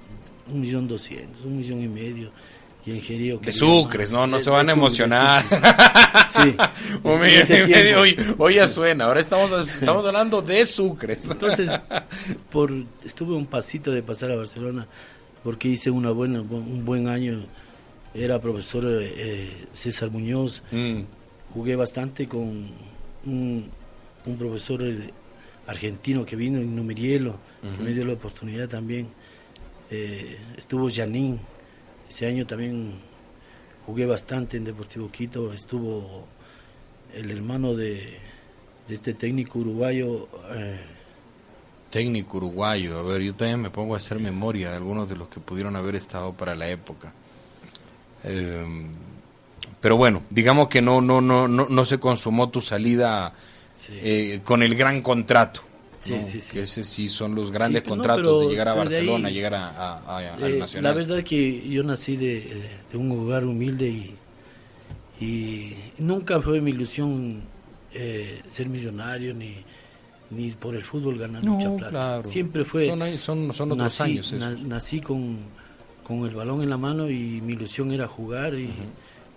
[0.52, 2.32] un millón doscientos, un millón y medio
[2.86, 5.44] De Sucres, no, no se van a emocionar.
[6.34, 6.56] Sí.
[8.38, 11.30] hoy, ya suena, ahora estamos, estamos hablando de Sucres.
[11.30, 11.70] Entonces,
[12.52, 12.72] por,
[13.06, 14.86] estuve un pasito de pasar a Barcelona
[15.44, 17.40] porque hice una buena, un buen año.
[18.14, 20.62] Era profesor eh, César Muñoz.
[20.72, 21.02] Mm.
[21.54, 22.70] Jugué bastante con
[23.26, 23.70] un,
[24.26, 25.10] un profesor eh,
[25.68, 29.08] argentino que vino, en Numerielo, que me dio la oportunidad también.
[29.90, 31.40] Eh, estuvo Janín
[32.14, 32.94] ese año también
[33.88, 36.28] jugué bastante en Deportivo Quito, estuvo
[37.14, 38.20] el hermano de,
[38.88, 40.28] este técnico uruguayo.
[40.52, 40.80] Eh,
[41.90, 45.28] técnico uruguayo, a ver, yo también me pongo a hacer memoria de algunos de los
[45.28, 47.14] que pudieron haber estado para la época.
[48.24, 48.88] Em,
[49.82, 53.34] pero bueno, digamos que no, no, no, no, no se consumó tu salida
[53.90, 55.62] eh, con el gran contrato.
[56.00, 56.54] Sí, sí, sí.
[56.54, 60.60] Que ese sí son los grandes contratos de llegar a Barcelona, llegar a, al eh,
[60.60, 60.92] Nacional.
[60.92, 64.16] La verdad es que yo nací de, un hogar humilde y,
[65.24, 67.42] y nunca fue mi ilusión
[67.94, 69.56] eh, ser millonario ni,
[70.30, 72.24] ni por el fútbol ganar mucha plata.
[72.24, 72.88] Siempre fue.
[73.18, 74.34] Son, son, otros años.
[74.34, 75.38] nací con,
[76.04, 78.70] con, el balón en la mano y mi ilusión era jugar y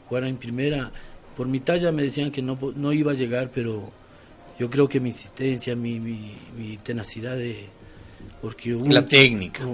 [0.09, 0.91] jugar en primera.
[1.37, 3.91] Por mi talla me decían que no, no iba a llegar, pero
[4.59, 7.67] yo creo que mi insistencia, mi, mi, tenacidad de...
[8.41, 9.65] Porque la técnica.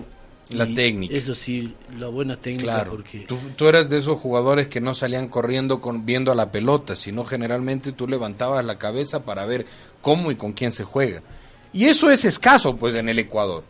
[0.51, 1.15] la técnica.
[1.15, 2.65] Eso sí, la buena técnica.
[2.65, 2.91] Claro.
[2.93, 3.21] Porque...
[3.21, 6.97] Tú, tú, eras de esos jugadores que no salían corriendo con, viendo a la pelota,
[6.97, 9.67] sino generalmente tú levantabas la cabeza para ver
[10.01, 11.23] cómo y con quién se juega.
[11.73, 13.65] Y eso es escaso, pues, en el Ecuador.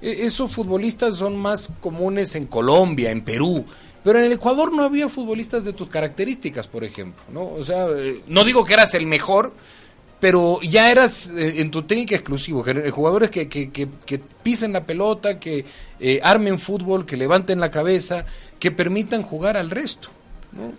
[0.00, 3.64] E, esos futbolistas son más comunes en Colombia, en Perú.
[4.02, 7.52] Pero en el Ecuador no había futbolistas de tus características, por ejemplo, ¿no?
[7.52, 9.52] O sea, eh, no digo que eras el mejor,
[10.20, 14.84] pero ya eras eh, en tu técnica exclusivo, eh, jugadores que, que, que, pisen la
[14.84, 15.64] pelota, que
[15.98, 18.26] eh, armen fútbol, que levanten la cabeza,
[18.58, 20.10] que permitan jugar al resto.
[20.52, 20.72] ¿no?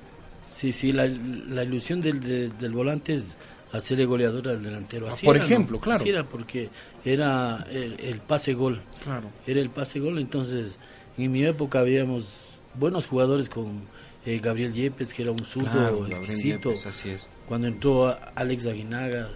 [0.45, 3.35] Sí, sí, la, la ilusión del, volante es
[3.71, 5.07] hacerle goleador al delantero.
[5.07, 5.99] Así Por ejemplo, claro.
[5.99, 6.69] Así era porque
[7.05, 8.81] era el, pase-gol.
[9.03, 9.29] Claro.
[9.47, 10.77] Era el pase-gol, entonces
[11.17, 12.45] en mi época habíamos
[12.75, 13.81] buenos jugadores con
[14.25, 16.73] Gabriel Yepes, que era un zurdo exquisito.
[16.85, 19.27] así es cuando entró Alex Aguinaga,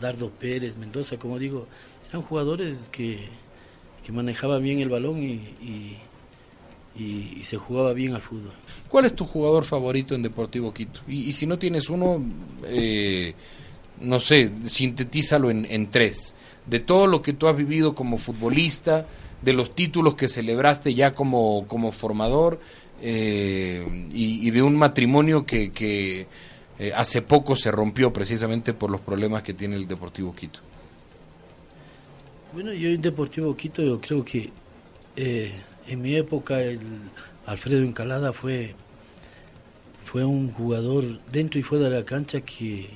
[0.00, 1.68] Dardo Pérez, Mendoza, como digo,
[2.08, 3.28] eran jugadores que,
[4.04, 5.96] que manejaban bien el balón y,
[6.96, 8.54] y, se jugaba bien al fútbol.
[8.88, 11.00] ¿Cuál es tu jugador favorito en Deportivo Quito?
[11.06, 12.20] Y, si no tienes uno,
[12.64, 13.36] eh,
[14.00, 16.34] no sé, sintetízalo en, en tres.
[16.66, 19.06] De todo lo que tú has vivido como futbolista,
[19.42, 22.60] de los títulos que celebraste ya como, como formador
[23.02, 26.26] eh, y, de un matrimonio que, que
[26.78, 30.60] eh, hace poco se rompió precisamente por los problemas que tiene el Deportivo Quito.
[32.52, 34.50] Bueno, yo en Deportivo Quito yo creo que
[35.16, 35.52] eh,
[35.86, 36.80] en mi época el
[37.46, 38.74] Alfredo Encalada fue
[40.04, 42.90] fue un jugador dentro y fuera de la cancha que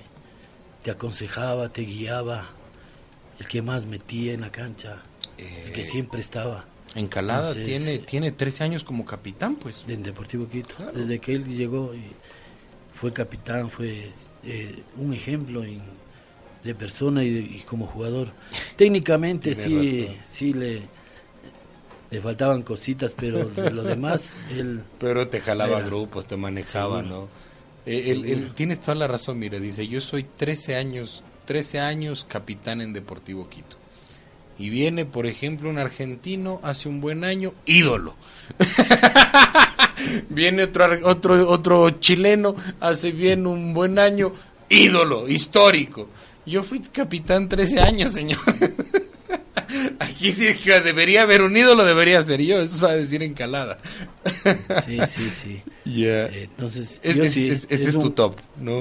[0.85, 2.45] te aconsejaba, te guiaba,
[3.41, 5.03] el que más metía en la cancha,
[5.39, 6.67] el que eh, siempre estaba.
[6.95, 9.85] Encalada tiene tiene 13 años como capitán, pues.
[9.89, 12.05] En Deportivo Quito, desde que él llegó y
[12.95, 14.09] fue capitán, fue
[14.45, 15.65] eh, un ejemplo
[16.63, 18.29] de persona y, como jugador.
[18.77, 20.83] Técnicamente sí, sí le,
[22.11, 24.83] le faltaban cositas, pero de lo demás él...
[24.99, 27.29] Pero te jalaba grupos, te manejaba, ¿no?
[27.87, 32.93] Eh, tienes toda la razón, mira, dice, yo soy 13 años, 13 años capitán en
[32.93, 33.77] Deportivo Quito.
[34.59, 38.15] Y viene, por ejemplo, un argentino hace un buen año, ídolo.
[40.29, 44.33] Viene otro, otro, otro chileno, hace bien un buen año,
[44.69, 46.09] ídolo, histórico.
[46.47, 48.39] Yo fui capitán 13 años, señor.
[49.99, 53.79] Aquí sí que debería haber un ídolo, debería ser yo, eso sabe decir encalada.
[54.85, 55.63] Sí, sí, sí.
[55.87, 58.81] Eh, entonces, ese es, tu top, ¿no?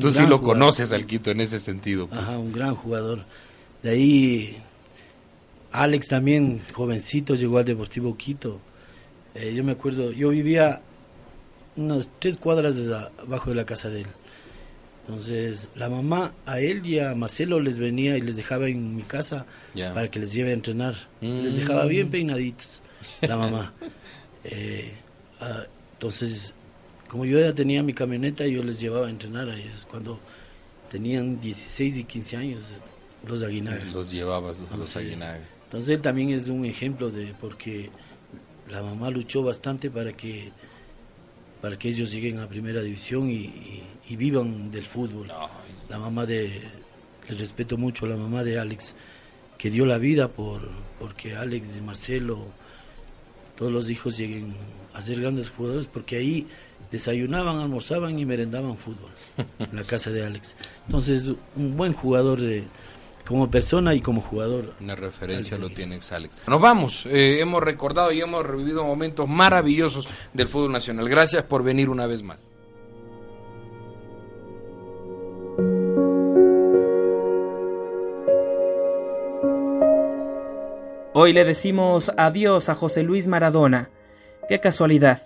[0.00, 2.06] Tú sí lo conoces al Quito en ese sentido.
[2.06, 2.20] Pues.
[2.20, 3.24] Ajá, un gran jugador.
[3.82, 4.56] De ahí,
[5.72, 8.60] Alex también, jovencito, llegó al Deportivo Quito.
[9.34, 10.80] Eh, yo me acuerdo, yo vivía
[11.76, 12.78] unas tres cuadras
[13.26, 14.06] abajo de la casa de él.
[15.06, 19.02] Entonces, la mamá a él y a Marcelo les venía y les dejaba en mi
[19.02, 19.44] casa
[19.74, 20.94] para que les lleve a entrenar.
[21.20, 22.10] Les dejaba bien mm.
[22.10, 22.82] peinaditos,
[23.20, 23.72] la mamá.
[24.46, 24.92] Eh,
[25.40, 26.52] ah, entonces,
[27.08, 30.20] como yo ya tenía mi camioneta, yo les llevaba a entrenar a ellos cuando
[30.90, 32.76] tenían 16 y 15 años,
[33.26, 33.82] los Aguinaga.
[33.86, 35.40] Los llevabas, los Aguinaga.
[35.64, 37.88] Entonces, él también es un ejemplo de porque
[38.70, 40.52] la mamá luchó bastante para que
[41.64, 43.82] para que ellos lleguen a primera división y,
[44.18, 45.28] vivan del fútbol.
[45.88, 46.60] La mamá de,
[47.26, 48.94] les respeto mucho a la mamá de Alex,
[49.56, 52.48] que dio la vida por porque Alex y Marcelo
[53.56, 54.54] todos los hijos lleguen
[54.92, 56.46] a ser grandes jugadores, porque ahí
[56.92, 59.12] desayunaban, almorzaban y merendaban fútbol
[59.58, 60.56] en la casa de Alex.
[60.84, 62.64] Entonces, un buen jugador de,
[63.26, 64.74] como persona y como jugador.
[64.80, 66.36] Una referencia lo tiene Alex.
[66.46, 71.08] Nos vamos, eh, hemos recordado y hemos revivido momentos maravillosos del fútbol nacional.
[71.08, 72.48] Gracias por venir una vez más.
[81.16, 83.90] Hoy le decimos adiós a José Luis Maradona.
[84.48, 85.20] Qué casualidad.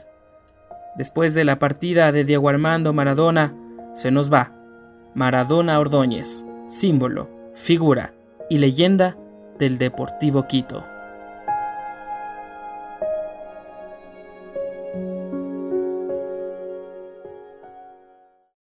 [0.96, 3.57] Después de la partida de Diego Armando Maradona,
[3.94, 4.53] se nos va
[5.14, 8.14] Maradona Ordóñez, símbolo, figura
[8.48, 9.16] y leyenda
[9.59, 10.84] del Deportivo Quito.